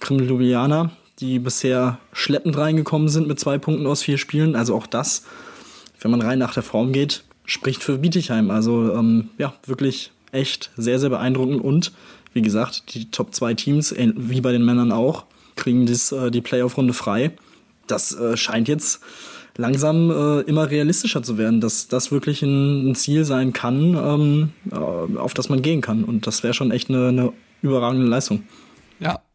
[0.00, 0.90] Kreml Ljubljana,
[1.20, 4.56] die bisher schleppend reingekommen sind mit zwei Punkten aus vier Spielen.
[4.56, 5.24] Also auch das,
[6.00, 8.50] wenn man rein nach der Form geht, spricht für Bietigheim.
[8.50, 11.92] Also ähm, ja, wirklich echt sehr, sehr beeindruckend und
[12.32, 15.24] wie gesagt, die Top 2 Teams, wie bei den Männern auch,
[15.56, 17.32] kriegen das, äh, die Playoff-Runde frei.
[17.86, 19.00] Das äh, scheint jetzt
[19.56, 24.50] langsam äh, immer realistischer zu werden, dass das wirklich ein, ein Ziel sein kann, ähm,
[24.70, 26.04] äh, auf das man gehen kann.
[26.04, 28.44] Und das wäre schon echt eine, eine überragende Leistung.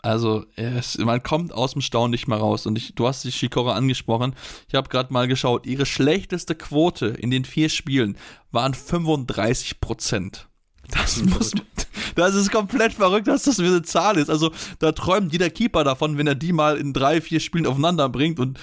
[0.08, 2.66] Also es, man kommt aus dem Staunen nicht mal raus.
[2.66, 4.36] Und ich, du hast die Shikora angesprochen.
[4.70, 5.66] Ich habe gerade mal geschaut.
[5.66, 8.18] Ihre schlechteste Quote in den vier Spielen
[8.50, 10.48] waren 35 Prozent.
[10.90, 11.52] Das, muss,
[12.16, 14.30] das ist komplett verrückt, dass das eine Zahl ist.
[14.30, 18.08] Also da träumt jeder Keeper davon, wenn er die mal in drei, vier Spielen aufeinander
[18.08, 18.40] bringt.
[18.40, 18.58] Und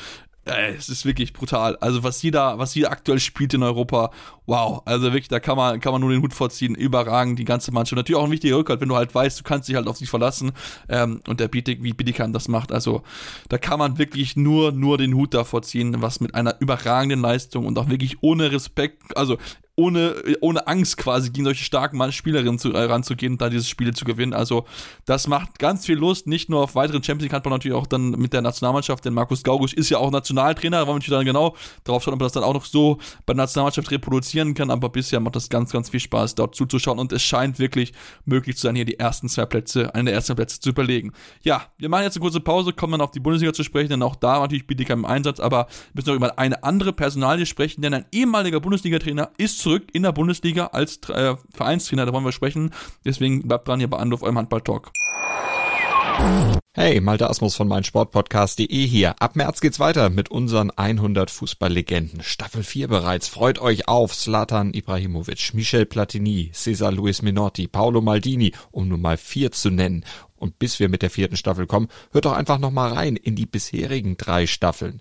[0.46, 1.76] Ey, es ist wirklich brutal.
[1.76, 4.10] Also was sie da, was sie aktuell spielt in Europa,
[4.44, 4.82] wow.
[4.84, 6.74] Also wirklich, da kann man, kann man nur den Hut vorziehen.
[6.74, 7.96] Überragend, die ganze Mannschaft.
[7.96, 10.10] Natürlich auch ein wichtiger Rückhalt, wenn du halt weißt, du kannst dich halt auf sich
[10.10, 10.52] verlassen.
[10.90, 12.72] Ähm, und der Bietig, wie Bietigheim das macht.
[12.72, 13.02] Also
[13.48, 17.64] da kann man wirklich nur, nur den Hut davor ziehen, was mit einer überragenden Leistung
[17.64, 19.38] und auch wirklich ohne Respekt, also
[19.76, 23.92] ohne, ohne Angst quasi gegen solche starken Spielerinnen zu, äh, ranzugehen und da diese Spiele
[23.92, 24.32] zu gewinnen.
[24.32, 24.66] Also
[25.04, 28.10] das macht ganz viel Lust, nicht nur auf weiteren Champions League Handball, natürlich auch dann
[28.10, 31.56] mit der Nationalmannschaft, denn Markus Gaugusch ist ja auch Nationaltrainer, wollen wir natürlich dann genau
[31.82, 34.88] darauf schauen, ob er das dann auch noch so bei der Nationalmannschaft reproduzieren kann, aber
[34.90, 37.92] bisher macht das ganz, ganz viel Spaß, dort zuzuschauen und es scheint wirklich
[38.24, 41.12] möglich zu sein, hier die ersten zwei Plätze, einen der ersten Plätze zu überlegen.
[41.42, 44.02] Ja, wir machen jetzt eine kurze Pause, kommen dann auf die Bundesliga zu sprechen, denn
[44.02, 47.82] auch da natürlich bietet keinen Einsatz, aber wir müssen noch über eine andere Personalie sprechen,
[47.82, 52.32] denn ein ehemaliger Bundesliga-Trainer ist zurück in der Bundesliga als äh, Vereinstrainer, da wollen wir
[52.32, 52.70] sprechen.
[53.04, 54.92] Deswegen bleibt dran hier bei Anruf eurem Handball-Talk.
[56.74, 59.14] Hey, Malte Asmus von meinsportpodcast.de hier.
[59.20, 62.22] Ab März geht's weiter mit unseren 100 Fußballlegenden.
[62.22, 63.28] Staffel 4 bereits.
[63.28, 69.16] Freut euch auf Slatan Ibrahimovic, Michel Platini, Cesar Luis Minotti, Paolo Maldini, um nur mal
[69.16, 70.04] vier zu nennen.
[70.36, 73.34] Und bis wir mit der vierten Staffel kommen, hört doch einfach noch mal rein in
[73.34, 75.00] die bisherigen drei Staffeln.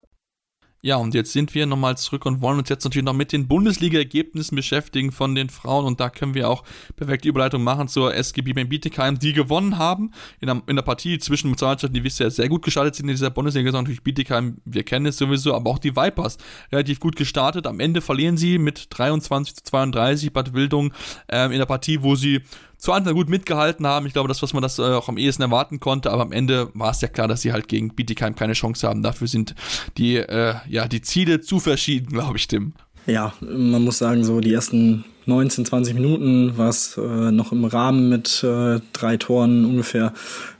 [0.83, 3.47] Ja, und jetzt sind wir nochmal zurück und wollen uns jetzt natürlich noch mit den
[3.47, 5.85] Bundesliga-Ergebnissen beschäftigen von den Frauen.
[5.85, 6.63] Und da können wir auch
[6.95, 11.19] perfekt die Überleitung machen zur SGB Bietigheim, die gewonnen haben in der, in der Partie
[11.19, 13.71] zwischen zwei Mannschaften, die bisher sehr gut gestartet sind in dieser Bundesliga.
[13.71, 16.37] Natürlich Bietigheim, wir kennen es sowieso, aber auch die Vipers
[16.71, 17.67] relativ gut gestartet.
[17.67, 20.93] Am Ende verlieren sie mit 23 zu 32 Bad Wildung
[21.29, 22.41] ähm, in der Partie, wo sie
[22.81, 24.07] zu Anfang gut mitgehalten haben.
[24.07, 26.69] Ich glaube, das, was man das äh, auch am ehesten erwarten konnte, aber am Ende
[26.73, 29.03] war es ja klar, dass sie halt gegen Bietigheim keine Chance haben.
[29.03, 29.53] Dafür sind
[29.99, 32.73] die, äh, ja, die Ziele zu verschieden, glaube ich, Tim.
[33.05, 37.65] Ja, man muss sagen, so die ersten 19, 20 Minuten war es äh, noch im
[37.65, 40.13] Rahmen mit äh, drei Toren ungefähr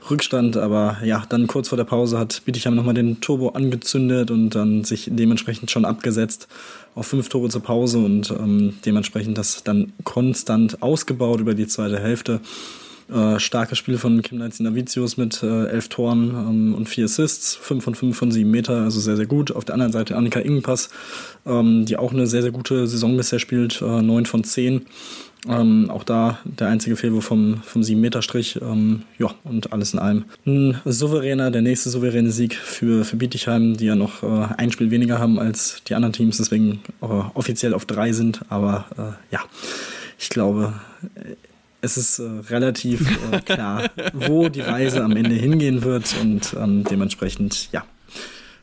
[0.08, 4.50] Rückstand, aber ja, dann kurz vor der Pause hat Bietigheim nochmal den Turbo angezündet und
[4.50, 6.48] dann sich dementsprechend schon abgesetzt
[6.94, 11.98] auf fünf Tore zur Pause und ähm, dementsprechend das dann konstant ausgebaut über die zweite
[11.98, 12.40] Hälfte.
[13.12, 17.84] Äh, starkes Spiel von Kim Navicius mit äh, elf Toren ähm, und vier Assists, fünf
[17.84, 19.50] von fünf von sieben Meter, also sehr, sehr gut.
[19.50, 20.88] Auf der anderen Seite Annika Ingenpass,
[21.44, 24.86] ähm, die auch eine sehr, sehr gute Saison bisher spielt, äh, neun von zehn.
[25.46, 28.60] Ähm, auch da der einzige Fehlwurf vom, vom 7-Meter-Strich.
[28.62, 30.24] Ähm, ja, und alles in allem.
[30.46, 34.90] Ein souveräner, der nächste souveräne Sieg für, für Bietigheim, die ja noch äh, ein Spiel
[34.90, 38.40] weniger haben als die anderen Teams, deswegen äh, offiziell auf drei sind.
[38.48, 39.40] Aber äh, ja,
[40.18, 40.74] ich glaube,
[41.82, 46.84] es ist äh, relativ äh, klar, wo die Reise am Ende hingehen wird und ähm,
[46.84, 47.84] dementsprechend, ja,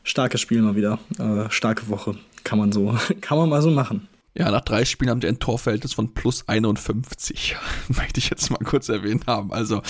[0.02, 4.08] starkes Spiel mal wieder, äh, starke Woche, kann man so, kann man mal so machen.
[4.32, 7.56] Ja, nach drei Spielen haben die ein Torverhältnis von plus 51.
[7.88, 9.52] Möchte ich jetzt mal kurz erwähnt haben.
[9.52, 9.82] Also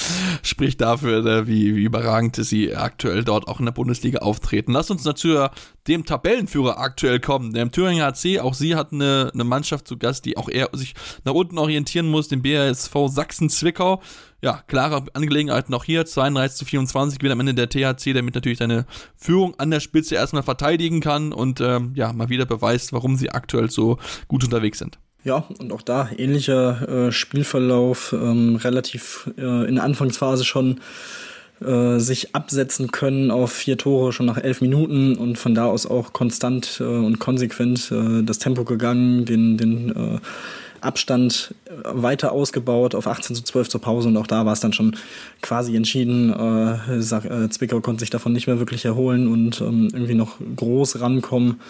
[0.43, 4.73] spricht dafür, äh, wie, wie überragend sie aktuell dort auch in der Bundesliga auftreten.
[4.73, 5.51] Lass uns natürlich
[5.87, 7.53] dem Tabellenführer aktuell kommen.
[7.53, 10.95] Dem Thüringer HC, auch sie hat eine, eine Mannschaft zu Gast, die auch eher sich
[11.25, 14.01] nach unten orientieren muss, den BASV Sachsen-Zwickau
[14.43, 18.59] ja, klare Angelegenheit noch hier, 32 zu 24 gewinnt am Ende der THC, damit natürlich
[18.59, 18.87] seine
[19.17, 23.31] Führung an der Spitze erstmal verteidigen kann und ähm, ja, mal wieder beweist, warum sie
[23.31, 24.99] aktuell so gut unterwegs sind.
[25.23, 30.81] Ja, und auch da ähnlicher äh, Spielverlauf, ähm, relativ äh, in der Anfangsphase schon
[31.61, 35.85] äh, sich absetzen können auf vier Tore schon nach elf Minuten und von da aus
[35.85, 40.19] auch konstant äh, und konsequent äh, das Tempo gegangen, den, den äh,
[40.81, 44.61] Abstand äh, weiter ausgebaut auf 18 zu 12 zur Pause und auch da war es
[44.61, 44.97] dann schon
[45.43, 46.33] quasi entschieden.
[46.33, 51.01] Äh, äh, Zwickau konnte sich davon nicht mehr wirklich erholen und ähm, irgendwie noch groß
[51.01, 51.61] rankommen.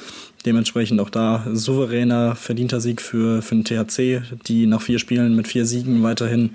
[0.46, 5.48] Dementsprechend auch da souveräner, verdienter Sieg für, für den THC, die nach vier Spielen mit
[5.48, 6.50] vier Siegen weiterhin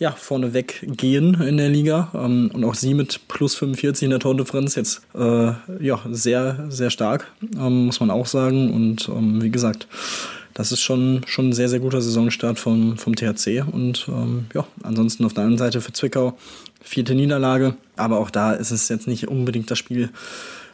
[0.00, 2.10] ja, vorneweg gehen in der Liga.
[2.14, 6.90] Ähm, und auch sie mit plus 45 in der Tordifferenz jetzt äh, ja, sehr, sehr
[6.90, 8.72] stark, ähm, muss man auch sagen.
[8.72, 9.86] Und ähm, wie gesagt,
[10.58, 13.62] das ist schon, schon ein sehr, sehr guter Saisonstart vom, vom THC.
[13.62, 16.36] Und ähm, ja, ansonsten auf der anderen Seite für Zwickau
[16.82, 17.76] vierte Niederlage.
[17.94, 20.08] Aber auch da ist es jetzt nicht unbedingt das Spiel,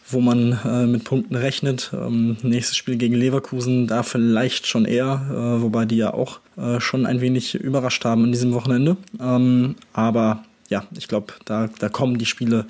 [0.09, 1.91] wo man äh, mit Punkten rechnet.
[1.93, 6.81] Ähm, nächstes Spiel gegen Leverkusen, da vielleicht schon eher, äh, wobei die ja auch äh,
[6.81, 8.97] schon ein wenig überrascht haben in diesem Wochenende.
[9.21, 12.65] Ähm, aber ja, ich glaube, da, da kommen die Spiele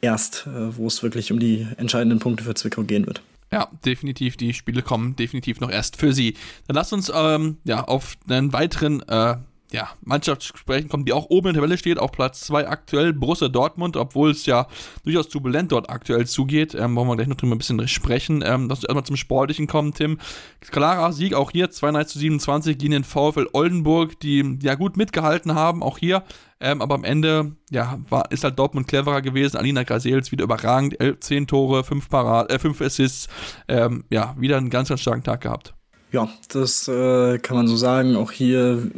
[0.00, 3.20] erst, äh, wo es wirklich um die entscheidenden Punkte für Zwickau gehen wird.
[3.52, 4.36] Ja, definitiv.
[4.36, 6.34] Die Spiele kommen definitiv noch erst für sie.
[6.66, 9.36] Dann lasst uns ähm, ja auf einen weiteren äh,
[9.72, 13.12] ja, Mannschaft sprechen kommen, die auch oben in der Tabelle steht, auf Platz 2 aktuell,
[13.12, 14.68] Borussia Dortmund, obwohl es ja
[15.04, 18.42] durchaus turbulent dort aktuell zugeht, ähm, wollen wir gleich noch drüber ein bisschen sprechen.
[18.46, 20.18] Ähm, lass uns erstmal zum Sportlichen kommen, Tim.
[20.60, 25.54] Klarer Sieg auch hier, 32 zu 27 gegen den VfL Oldenburg, die ja gut mitgehalten
[25.54, 26.22] haben, auch hier,
[26.60, 29.56] ähm, aber am Ende, ja, war, ist halt Dortmund cleverer gewesen.
[29.56, 33.28] Alina Grasels wieder überragend, 10 Tore, 5 Parad, äh, 5 Assists,
[33.68, 35.74] ähm, ja, wieder einen ganz, ganz starken Tag gehabt.
[36.12, 38.16] Ja, das äh, kann man so sagen.
[38.16, 38.90] Auch hier,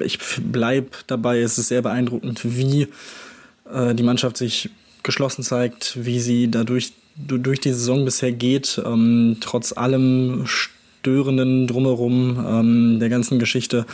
[0.00, 2.88] ich bleibe dabei, es ist sehr beeindruckend, wie
[3.72, 4.70] äh, die Mannschaft sich
[5.02, 10.46] geschlossen zeigt, wie sie dadurch durch die Saison bisher geht, ähm, trotz allem
[11.04, 13.84] Störenden drumherum, ähm, der ganzen Geschichte,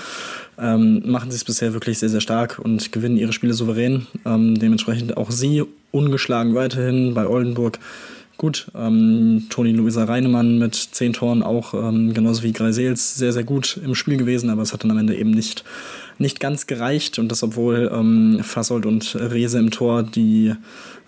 [0.60, 4.06] ähm, machen sie es bisher wirklich sehr, sehr stark und gewinnen ihre Spiele souverän.
[4.24, 7.80] Ähm, dementsprechend auch sie ungeschlagen weiterhin bei Oldenburg
[8.40, 8.70] gut.
[8.74, 13.78] Ähm, Toni Luisa Reinemann mit zehn Toren auch, ähm, genauso wie Greisels, sehr, sehr gut
[13.84, 15.62] im Spiel gewesen, aber es hat dann am Ende eben nicht,
[16.16, 17.18] nicht ganz gereicht.
[17.18, 20.54] Und das, obwohl ähm, Fassold und Rese im Tor, die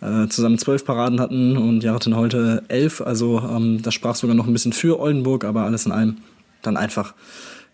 [0.03, 3.01] äh, zusammen zwölf Paraden hatten und Jaratin Holte elf.
[3.01, 6.19] Also ähm, das sprach sogar noch ein bisschen für Oldenburg, aber alles in allem
[6.61, 7.15] dann einfach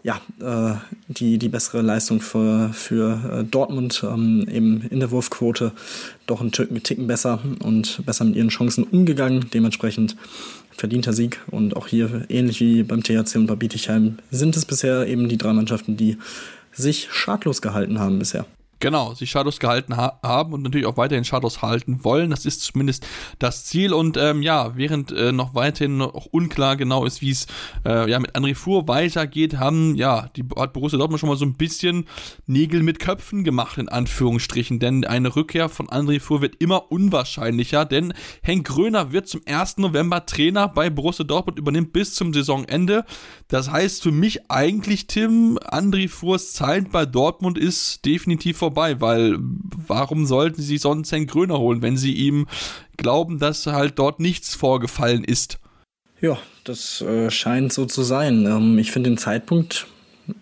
[0.09, 0.75] ja, äh,
[1.09, 5.73] die, die bessere Leistung für, für äh, Dortmund ähm, eben in der Wurfquote
[6.27, 9.51] doch einen Ticken besser und besser mit ihren Chancen umgegangen.
[9.53, 10.17] Dementsprechend
[10.71, 15.07] verdienter Sieg und auch hier ähnlich wie beim THC und bei Bietigheim sind es bisher
[15.07, 16.17] eben die drei Mannschaften, die
[16.73, 18.47] sich schadlos gehalten haben bisher.
[18.81, 22.31] Genau, sie Shadows gehalten ha haben und natürlich auch weiterhin Shadows halten wollen.
[22.31, 23.05] Das ist zumindest
[23.41, 23.93] das Ziel.
[23.93, 27.49] Und ähm, ja, während äh, noch weiterhin noch unklar genau ist, wie es
[27.85, 31.45] äh, ja, mit André Fuhr weitergeht, haben ja, die hat Borussia Dortmund schon mal so
[31.45, 32.07] ein bisschen
[32.47, 34.79] Nägel mit Köpfen gemacht, in Anführungsstrichen.
[34.79, 39.79] Denn eine Rückkehr von André Fuhr wird immer unwahrscheinlicher, denn Henk Gröner wird zum 1.
[39.79, 43.05] November Trainer bei Borussia Dortmund, übernimmt bis zum Saisonende.
[43.49, 49.01] Das heißt für mich eigentlich, Tim, André Fuhrs Zeit bei Dortmund ist definitiv vorbei vorbei,
[49.01, 49.39] weil
[49.87, 52.47] warum sollten sie sonst Herrn Gröner holen, wenn sie ihm
[52.97, 55.59] glauben, dass halt dort nichts vorgefallen ist?
[56.21, 58.45] Ja, das äh, scheint so zu sein.
[58.45, 59.87] Ähm, ich finde den Zeitpunkt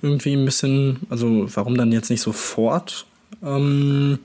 [0.02, 3.06] irgendwie ein bisschen, also warum dann jetzt nicht sofort?
[3.44, 4.18] Ähm,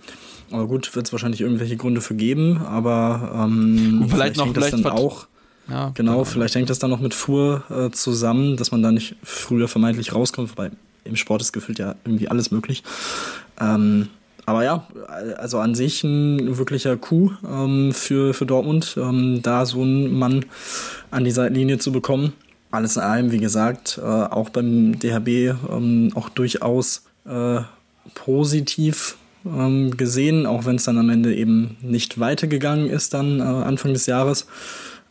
[0.49, 4.73] aber gut, wird es wahrscheinlich irgendwelche Gründe für geben, aber ähm, vielleicht, vielleicht noch vielleicht
[4.73, 5.27] das dann auch.
[5.69, 8.91] Ja, genau, genau, vielleicht hängt das dann noch mit Fuhr äh, zusammen, dass man da
[8.91, 10.71] nicht früher vermeintlich rauskommt, wobei
[11.03, 12.83] im Sport ist gefühlt ja irgendwie alles möglich.
[13.61, 14.07] Ähm,
[14.45, 14.87] aber ja,
[15.37, 20.45] also an sich ein wirklicher Coup ähm, für, für Dortmund, ähm, da so einen Mann
[21.11, 22.33] an die Seitenlinie zu bekommen.
[22.71, 27.61] Alles in allem, wie gesagt, äh, auch beim DHB ähm, auch durchaus äh,
[28.15, 33.43] positiv ähm, gesehen, auch wenn es dann am Ende eben nicht weitergegangen ist, dann äh,
[33.43, 34.47] Anfang des Jahres.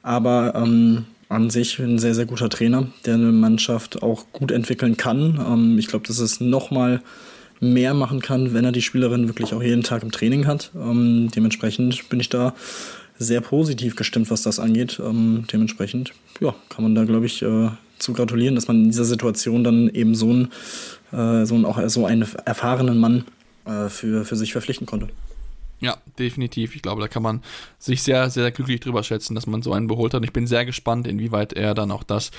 [0.03, 4.97] Aber ähm, an sich ein sehr, sehr guter Trainer, der eine Mannschaft auch gut entwickeln
[4.97, 5.41] kann.
[5.47, 7.03] Ähm, ich glaube, dass es nochmal
[7.61, 10.71] mehr machen kann, wenn er die Spielerin wirklich auch jeden Tag im Training hat.
[10.75, 12.55] Ähm, dementsprechend bin ich da
[13.19, 15.01] sehr positiv gestimmt, was das angeht.
[15.05, 19.05] Ähm, dementsprechend, ja, kann man da, glaube ich, äh, zu gratulieren, dass man in dieser
[19.05, 20.49] Situation dann eben so einen,
[21.13, 23.25] äh, so einen, auch so einen erfahrenen Mann
[23.67, 25.09] äh, für, für sich verpflichten konnte.
[25.81, 26.77] Ja, definitiv.
[26.77, 27.43] Ich glaube, da kann man
[27.79, 30.21] sich sehr, sehr glücklich drüber schätzen, dass man so einen beholt hat.
[30.21, 32.31] Und ich bin sehr gespannt, inwieweit er dann auch das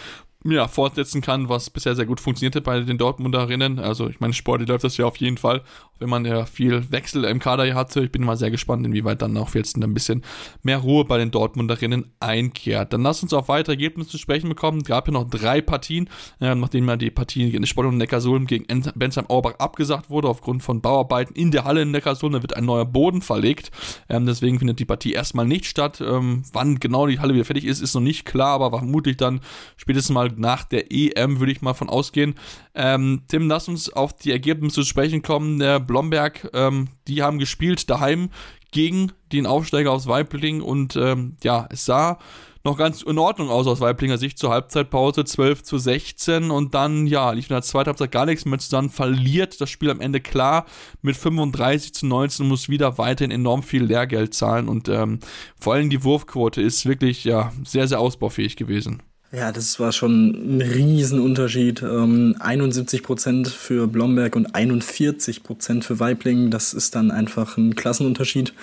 [0.43, 3.77] ja, fortsetzen kann, was bisher sehr gut funktionierte bei den Dortmunderinnen.
[3.77, 5.61] Also ich meine, sportlich läuft das ja auf jeden Fall,
[5.99, 8.03] wenn man ja viel Wechsel im Kader hier hatte.
[8.03, 10.23] Ich bin mal sehr gespannt, inwieweit dann auch jetzt ein bisschen
[10.63, 12.91] mehr Ruhe bei den Dortmunderinnen einkehrt.
[12.91, 14.79] Dann lass uns auf weitere Ergebnisse zu sprechen bekommen.
[14.79, 18.47] Es gab ja noch drei Partien, äh, nachdem ja die Partie in Sport und Neckarsulm
[18.47, 18.65] gegen
[18.95, 22.33] Bensheim Auerbach abgesagt wurde, aufgrund von Bauarbeiten in der Halle in Neckarsulm.
[22.33, 23.69] Da wird ein neuer Boden verlegt.
[24.09, 26.01] Ähm, deswegen findet die Partie erstmal nicht statt.
[26.01, 29.41] Ähm, wann genau die Halle wieder fertig ist, ist noch nicht klar, aber vermutlich dann
[29.77, 32.35] spätestens mal nach der EM, würde ich mal von ausgehen.
[32.75, 35.59] Ähm, Tim, lass uns auf die Ergebnisse zu sprechen kommen.
[35.59, 38.29] Der Blomberg, ähm, die haben gespielt daheim
[38.71, 42.19] gegen den Aufsteiger aus Weibling und ähm, ja, es sah
[42.63, 47.07] noch ganz in Ordnung aus aus Weiblinger Sicht zur Halbzeitpause 12 zu 16 und dann,
[47.07, 50.21] ja, lief in der zweiten Halbzeit gar nichts mehr zusammen, verliert das Spiel am Ende
[50.21, 50.65] klar
[51.01, 55.19] mit 35 zu 19 und muss wieder weiterhin enorm viel Lehrgeld zahlen und ähm,
[55.59, 59.01] vor allem die Wurfquote ist wirklich, ja, sehr, sehr ausbaufähig gewesen.
[59.33, 61.81] Ja, das war schon ein Riesenunterschied.
[61.83, 66.51] Ähm, 71 Prozent für Blomberg und 41 Prozent für Weibling.
[66.51, 68.53] Das ist dann einfach ein Klassenunterschied.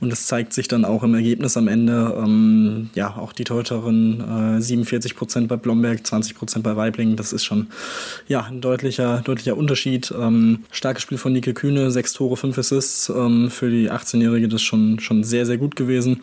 [0.00, 2.14] Und das zeigt sich dann auch im Ergebnis am Ende.
[2.16, 4.20] Ähm, ja, auch die Teuterin
[4.56, 7.16] äh, 47 Prozent bei Blomberg, 20 Prozent bei Weibling.
[7.16, 7.66] Das ist schon
[8.28, 10.14] ja, ein deutlicher, deutlicher Unterschied.
[10.16, 13.08] Ähm, starkes Spiel von Nike Kühne, sechs Tore, fünf Assists.
[13.08, 16.20] Ähm, für die 18-Jährige das schon, schon sehr, sehr gut gewesen.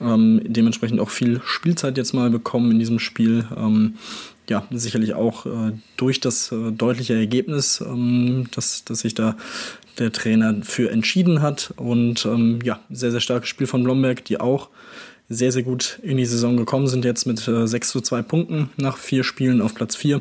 [0.00, 3.31] Ähm, dementsprechend auch viel Spielzeit jetzt mal bekommen in diesem Spiel.
[3.56, 3.94] Ähm,
[4.48, 9.36] ja, sicherlich auch äh, durch das äh, deutliche Ergebnis, ähm, dass, dass sich da
[9.98, 11.72] der Trainer für entschieden hat.
[11.76, 14.68] Und ähm, ja, sehr, sehr starkes Spiel von Blomberg, die auch
[15.28, 18.70] sehr, sehr gut in die Saison gekommen sind, jetzt mit äh, 6 zu 2 Punkten
[18.76, 20.20] nach vier Spielen auf Platz 4.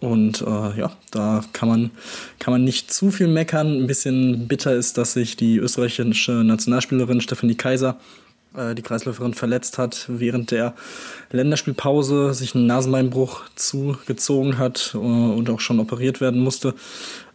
[0.00, 1.90] Und äh, ja, da kann man,
[2.38, 3.82] kann man nicht zu viel meckern.
[3.82, 7.98] Ein bisschen bitter ist, dass sich die österreichische Nationalspielerin Stephanie Kaiser
[8.56, 10.74] äh, die Kreisläuferin verletzt hat, während der
[11.30, 16.74] Länderspielpause sich einen Nasenbeinbruch zugezogen hat äh, und auch schon operiert werden musste.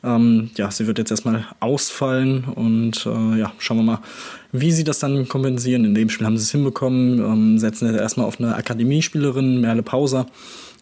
[0.03, 3.99] Ähm, ja, sie wird jetzt erstmal ausfallen und äh, ja, schauen wir mal,
[4.51, 5.85] wie sie das dann kompensieren.
[5.85, 9.83] In dem Spiel haben sie es hinbekommen, ähm, setzen jetzt erstmal auf eine Akademiespielerin, Merle
[9.83, 10.25] Pauser.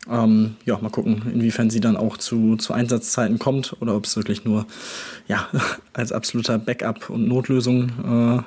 [0.10, 4.16] Ähm, ja, mal gucken, inwiefern sie dann auch zu, zu Einsatzzeiten kommt oder ob es
[4.16, 4.66] wirklich nur
[5.28, 5.48] ja,
[5.94, 7.92] als absoluter Backup und Notlösung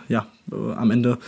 [0.09, 1.19] äh, ja, äh, am Ende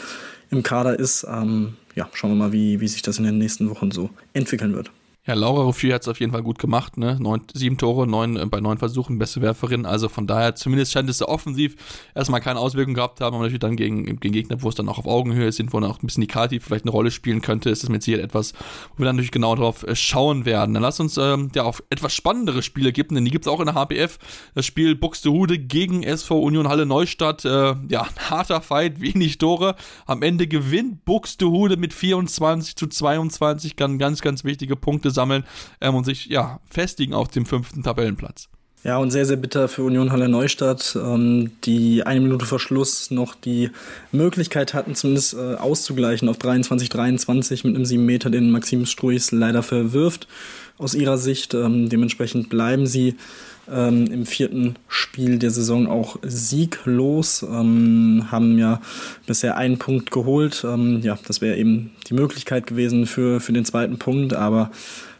[0.50, 1.26] im Kader ist.
[1.28, 4.74] Ähm, ja, schauen wir mal, wie, wie sich das in den nächsten Wochen so entwickeln
[4.74, 4.90] wird.
[5.26, 7.16] Ja, Laura Ruffier hat es auf jeden Fall gut gemacht, ne?
[7.18, 9.84] Neun, sieben Tore, neun äh, bei neun Versuchen, beste Werferin.
[9.84, 11.74] Also von daher, zumindest scheint es offensiv
[12.14, 14.98] erstmal keine Auswirkungen gehabt haben, aber natürlich dann gegen, gegen Gegner, wo es dann auch
[14.98, 17.70] auf Augenhöhe sind, wo dann auch ein bisschen die Kati vielleicht eine Rolle spielen könnte,
[17.70, 18.52] ist das mit Sicherheit etwas,
[18.94, 20.74] wo wir dann natürlich genau drauf äh, schauen werden.
[20.74, 23.58] Dann lass uns ähm, ja auf etwas spannendere Spiele geben, denn die gibt es auch
[23.58, 24.20] in der HBF.
[24.54, 27.44] Das Spiel Buxtehude gegen SV Union Halle Neustadt.
[27.44, 29.74] Äh, ja, ein harter Fight, wenig Tore.
[30.06, 35.42] Am Ende gewinnt Buxtehude mit 24 zu 22, kann ganz, ganz wichtige Punkte sammeln
[35.80, 38.48] ähm, und sich ja festigen auf dem fünften Tabellenplatz.
[38.84, 43.10] Ja, und sehr, sehr bitter für Union Halle Neustadt, ähm, die eine Minute vor Schluss
[43.10, 43.70] noch die
[44.12, 49.32] Möglichkeit hatten, zumindest äh, auszugleichen auf 23, 23 mit einem 7 Meter, den Maxim Struis
[49.32, 50.28] leider verwirft
[50.78, 51.54] aus ihrer Sicht.
[51.54, 53.16] Ähm, dementsprechend bleiben sie
[53.70, 58.80] ähm, im vierten Spiel der Saison auch sieglos, ähm, haben ja
[59.26, 60.64] bisher einen Punkt geholt.
[60.64, 64.70] Ähm, ja, das wäre eben die Möglichkeit gewesen für, für den zweiten Punkt, aber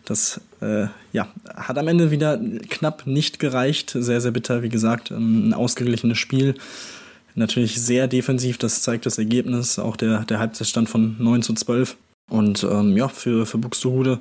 [0.05, 3.97] das äh, ja, hat am Ende wieder knapp nicht gereicht.
[3.99, 6.55] Sehr, sehr bitter, wie gesagt, ähm, ein ausgeglichenes Spiel.
[7.35, 11.97] Natürlich sehr defensiv, das zeigt das Ergebnis, auch der, der Halbzeitstand von 9 zu 12.
[12.29, 14.21] Und ähm, ja, für, für Buxtehude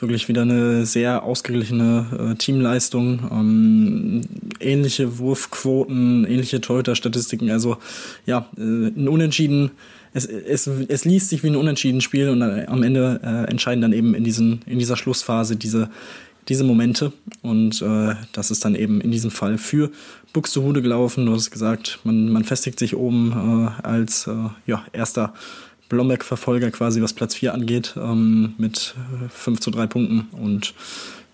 [0.00, 3.20] wirklich wieder eine sehr ausgeglichene äh, Teamleistung.
[3.30, 4.20] Ähm,
[4.60, 7.50] ähnliche Wurfquoten, ähnliche Torhüter-Statistiken.
[7.50, 7.78] Also
[8.26, 9.70] ja, äh, ein Unentschieden.
[10.12, 13.92] Es, es, es liest sich wie ein Unentschieden-Spiel und dann, am Ende äh, entscheiden dann
[13.92, 15.90] eben in, diesen, in dieser Schlussphase diese,
[16.48, 17.12] diese Momente.
[17.42, 19.90] Und äh, das ist dann eben in diesem Fall für
[20.32, 21.26] Buxtehude gelaufen.
[21.26, 23.32] Du hast gesagt, man, man festigt sich oben
[23.82, 24.32] äh, als äh,
[24.66, 25.34] ja, erster
[25.88, 28.94] Blomberg-Verfolger quasi, was Platz 4 angeht, ähm, mit
[29.30, 30.28] 5 zu 3 Punkten.
[30.32, 30.74] Und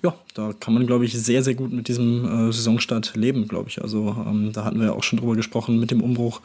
[0.03, 3.69] ja, da kann man, glaube ich, sehr, sehr gut mit diesem äh, Saisonstart leben, glaube
[3.69, 3.81] ich.
[3.81, 6.41] Also ähm, da hatten wir ja auch schon drüber gesprochen mit dem Umbruch,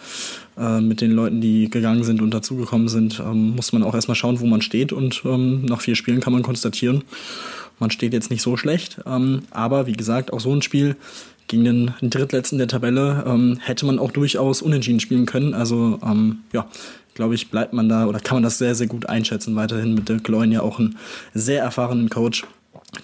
[0.57, 3.19] äh, mit den Leuten, die gegangen sind und dazugekommen sind.
[3.19, 4.93] Ähm, muss man auch erstmal schauen, wo man steht.
[4.93, 7.03] Und ähm, nach vier Spielen kann man konstatieren,
[7.79, 8.99] man steht jetzt nicht so schlecht.
[9.07, 10.95] Ähm, aber wie gesagt, auch so ein Spiel
[11.47, 15.53] gegen den Drittletzten der Tabelle ähm, hätte man auch durchaus unentschieden spielen können.
[15.53, 16.67] Also ähm, ja,
[17.18, 19.55] glaube ich, bleibt man da oder kann man das sehr, sehr gut einschätzen.
[19.55, 20.97] Weiterhin mit Dirk Leun ja auch einen
[21.34, 22.45] sehr erfahrenen Coach,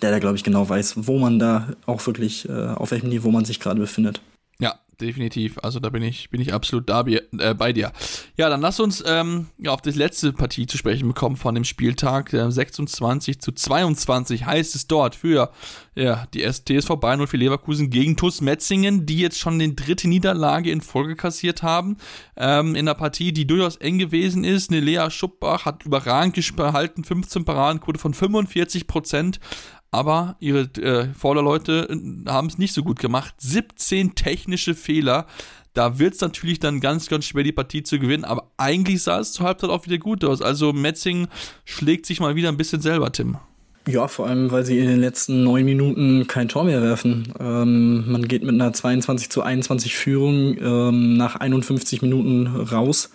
[0.01, 3.31] der da, glaube ich, genau weiß, wo man da auch wirklich, äh, auf welchem Niveau
[3.31, 4.21] man sich gerade befindet.
[5.01, 5.57] Definitiv.
[5.63, 7.91] Also da bin ich, bin ich absolut da, äh, bei dir.
[8.37, 11.63] Ja, dann lass uns ähm, ja, auf die letzte Partie zu sprechen bekommen von dem
[11.63, 12.31] Spieltag.
[12.31, 15.51] Äh, 26 zu 22 heißt es dort für
[15.95, 20.71] ja, die TSV Bayern für Leverkusen gegen TuS Metzingen, die jetzt schon die dritte Niederlage
[20.71, 21.97] in Folge kassiert haben.
[22.37, 24.69] Ähm, in der Partie, die durchaus eng gewesen ist.
[24.69, 29.39] Eine Lea Schuppbach hat überragend gehalten, 15 Paradenquote von 45 Prozent
[29.93, 33.35] aber ihre äh, Vorderleute äh, haben es nicht so gut gemacht.
[33.37, 35.27] 17 technische Fehler.
[35.73, 38.25] Da wird es natürlich dann ganz, ganz schwer, die Partie zu gewinnen.
[38.25, 40.41] Aber eigentlich sah es zur Halbzeit auch wieder gut aus.
[40.41, 41.27] Also Metzing
[41.63, 43.37] schlägt sich mal wieder ein bisschen selber, Tim.
[43.87, 47.31] Ja, vor allem, weil sie in den letzten neun Minuten kein Tor mehr werfen.
[47.39, 53.11] Ähm, man geht mit einer 22 zu 21 Führung ähm, nach 51 Minuten raus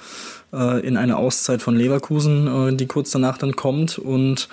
[0.52, 3.98] äh, in eine Auszeit von Leverkusen, äh, die kurz danach dann kommt.
[3.98, 4.48] Und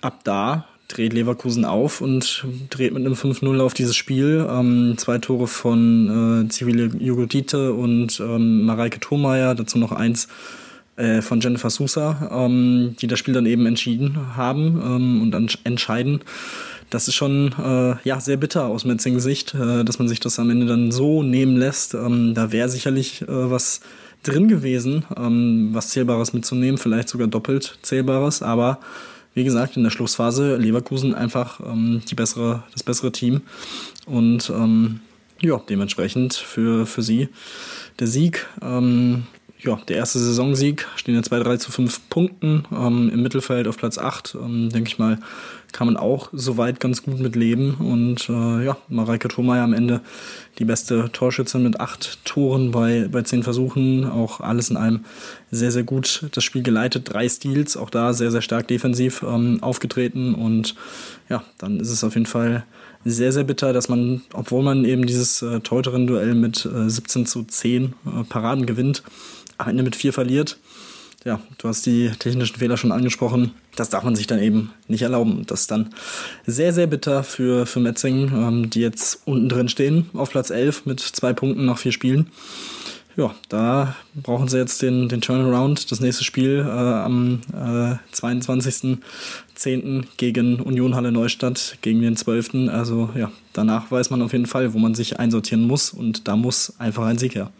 [0.00, 4.46] ab da dreht Leverkusen auf und dreht mit einem 5-0 auf dieses Spiel.
[4.48, 10.28] Ähm, zwei Tore von äh, Civile Jugotite und ähm, Mareike Thurmeier, dazu noch eins
[10.96, 15.48] äh, von Jennifer Sousa, ähm, die das Spiel dann eben entschieden haben ähm, und dann
[15.64, 16.20] entscheiden.
[16.90, 20.38] Das ist schon äh, ja, sehr bitter aus Metzings Sicht, äh, dass man sich das
[20.38, 21.94] am Ende dann so nehmen lässt.
[21.94, 23.80] Ähm, da wäre sicherlich äh, was
[24.22, 28.78] drin gewesen, ähm, was Zählbares mitzunehmen, vielleicht sogar doppelt Zählbares, aber
[29.34, 33.42] wie gesagt, in der Schlussphase Leverkusen einfach ähm, die bessere, das bessere Team.
[34.06, 35.00] Und ähm,
[35.40, 37.28] ja, dementsprechend für, für sie
[37.98, 38.46] der Sieg.
[38.62, 39.24] Ähm,
[39.60, 43.76] ja, der erste Saisonsieg stehen jetzt bei 3 zu 5 Punkten ähm, im Mittelfeld auf
[43.76, 44.36] Platz 8.
[44.40, 45.18] Ähm, denke ich mal,
[45.74, 47.74] kann man auch soweit ganz gut mit leben.
[47.74, 50.00] Und äh, ja, Mareike Thurmeier am Ende
[50.58, 54.08] die beste Torschützin mit acht Toren bei, bei zehn Versuchen.
[54.08, 55.04] Auch alles in allem
[55.50, 57.12] sehr, sehr gut das Spiel geleitet.
[57.12, 60.34] Drei Steals, auch da sehr, sehr stark defensiv ähm, aufgetreten.
[60.34, 60.76] Und
[61.28, 62.64] ja, dann ist es auf jeden Fall
[63.04, 67.42] sehr, sehr bitter, dass man, obwohl man eben dieses äh, Teuterin-Duell mit äh, 17 zu
[67.42, 69.02] 10 äh, Paraden gewinnt,
[69.58, 70.56] am Ende mit vier verliert.
[71.24, 73.52] Ja, du hast die technischen Fehler schon angesprochen.
[73.76, 75.44] Das darf man sich dann eben nicht erlauben.
[75.46, 75.90] Das ist dann
[76.46, 80.86] sehr, sehr bitter für, für Metzing, ähm, die jetzt unten drin stehen, auf Platz 11
[80.86, 82.30] mit zwei Punkten nach vier Spielen.
[83.16, 85.92] Ja, da brauchen sie jetzt den, den Turnaround.
[85.92, 90.04] Das nächste Spiel äh, am äh, 22.10.
[90.16, 92.68] gegen Union Halle Neustadt, gegen den 12.
[92.68, 96.34] Also ja, danach weiß man auf jeden Fall, wo man sich einsortieren muss und da
[96.34, 97.52] muss einfach ein Sieg her.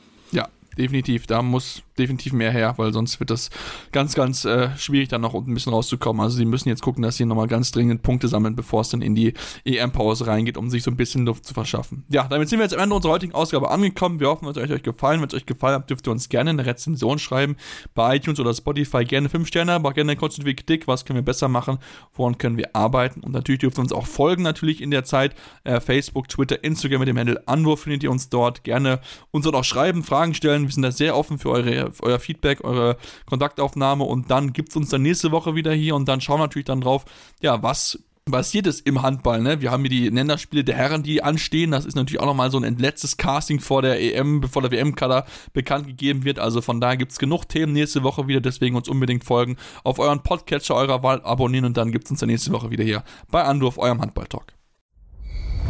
[0.78, 1.26] Definitiv.
[1.26, 3.50] Da muss definitiv mehr her, weil sonst wird das
[3.92, 6.22] ganz, ganz äh, schwierig, dann noch ein bisschen rauszukommen.
[6.22, 9.02] Also sie müssen jetzt gucken, dass sie nochmal ganz dringend Punkte sammeln, bevor es dann
[9.02, 12.04] in die EM-Pause reingeht, um sich so ein bisschen Luft zu verschaffen.
[12.08, 14.20] Ja, damit sind wir jetzt am Ende unserer heutigen Ausgabe angekommen.
[14.20, 15.20] Wir hoffen, es hat euch gefallen.
[15.20, 17.56] Wenn es euch gefallen hat, dürft ihr uns gerne eine Rezension schreiben
[17.94, 19.04] bei iTunes oder Spotify.
[19.04, 20.88] Gerne 5 Sterne, aber gerne eine konstruktive Kritik.
[20.88, 21.78] Was können wir besser machen?
[22.14, 23.20] Woran können wir arbeiten?
[23.20, 25.34] Und natürlich dürft ihr uns auch folgen, natürlich in der Zeit.
[25.62, 28.64] Äh, Facebook, Twitter, Instagram mit dem Handle Anwurf findet ihr uns dort.
[28.64, 29.00] Gerne
[29.30, 30.63] uns dort auch schreiben, Fragen stellen.
[30.66, 32.96] Wir sind da sehr offen für eure euer Feedback, eure
[33.26, 36.44] Kontaktaufnahme und dann gibt es uns dann nächste Woche wieder hier und dann schauen wir
[36.44, 37.04] natürlich dann drauf,
[37.40, 37.98] ja, was
[38.30, 39.42] passiert ist im Handball.
[39.42, 39.60] Ne?
[39.60, 41.70] Wir haben hier die Länderspiele der Herren, die anstehen.
[41.70, 45.26] Das ist natürlich auch nochmal so ein letztes Casting vor der EM, bevor der WM-Kader
[45.52, 46.38] bekannt gegeben wird.
[46.38, 48.40] Also von daher gibt es genug Themen nächste Woche wieder.
[48.40, 49.56] Deswegen uns unbedingt folgen.
[49.82, 52.84] Auf euren Podcatcher eurer Wahl abonnieren und dann gibt es uns dann nächste Woche wieder
[52.84, 54.46] hier bei Anwurf, eurem Handball-Talk.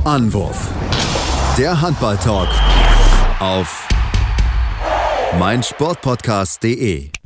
[0.04, 0.70] Anwurf.
[1.58, 2.48] Der Handball-Talk
[3.40, 3.88] auf
[5.38, 7.23] meinsportpodcast.de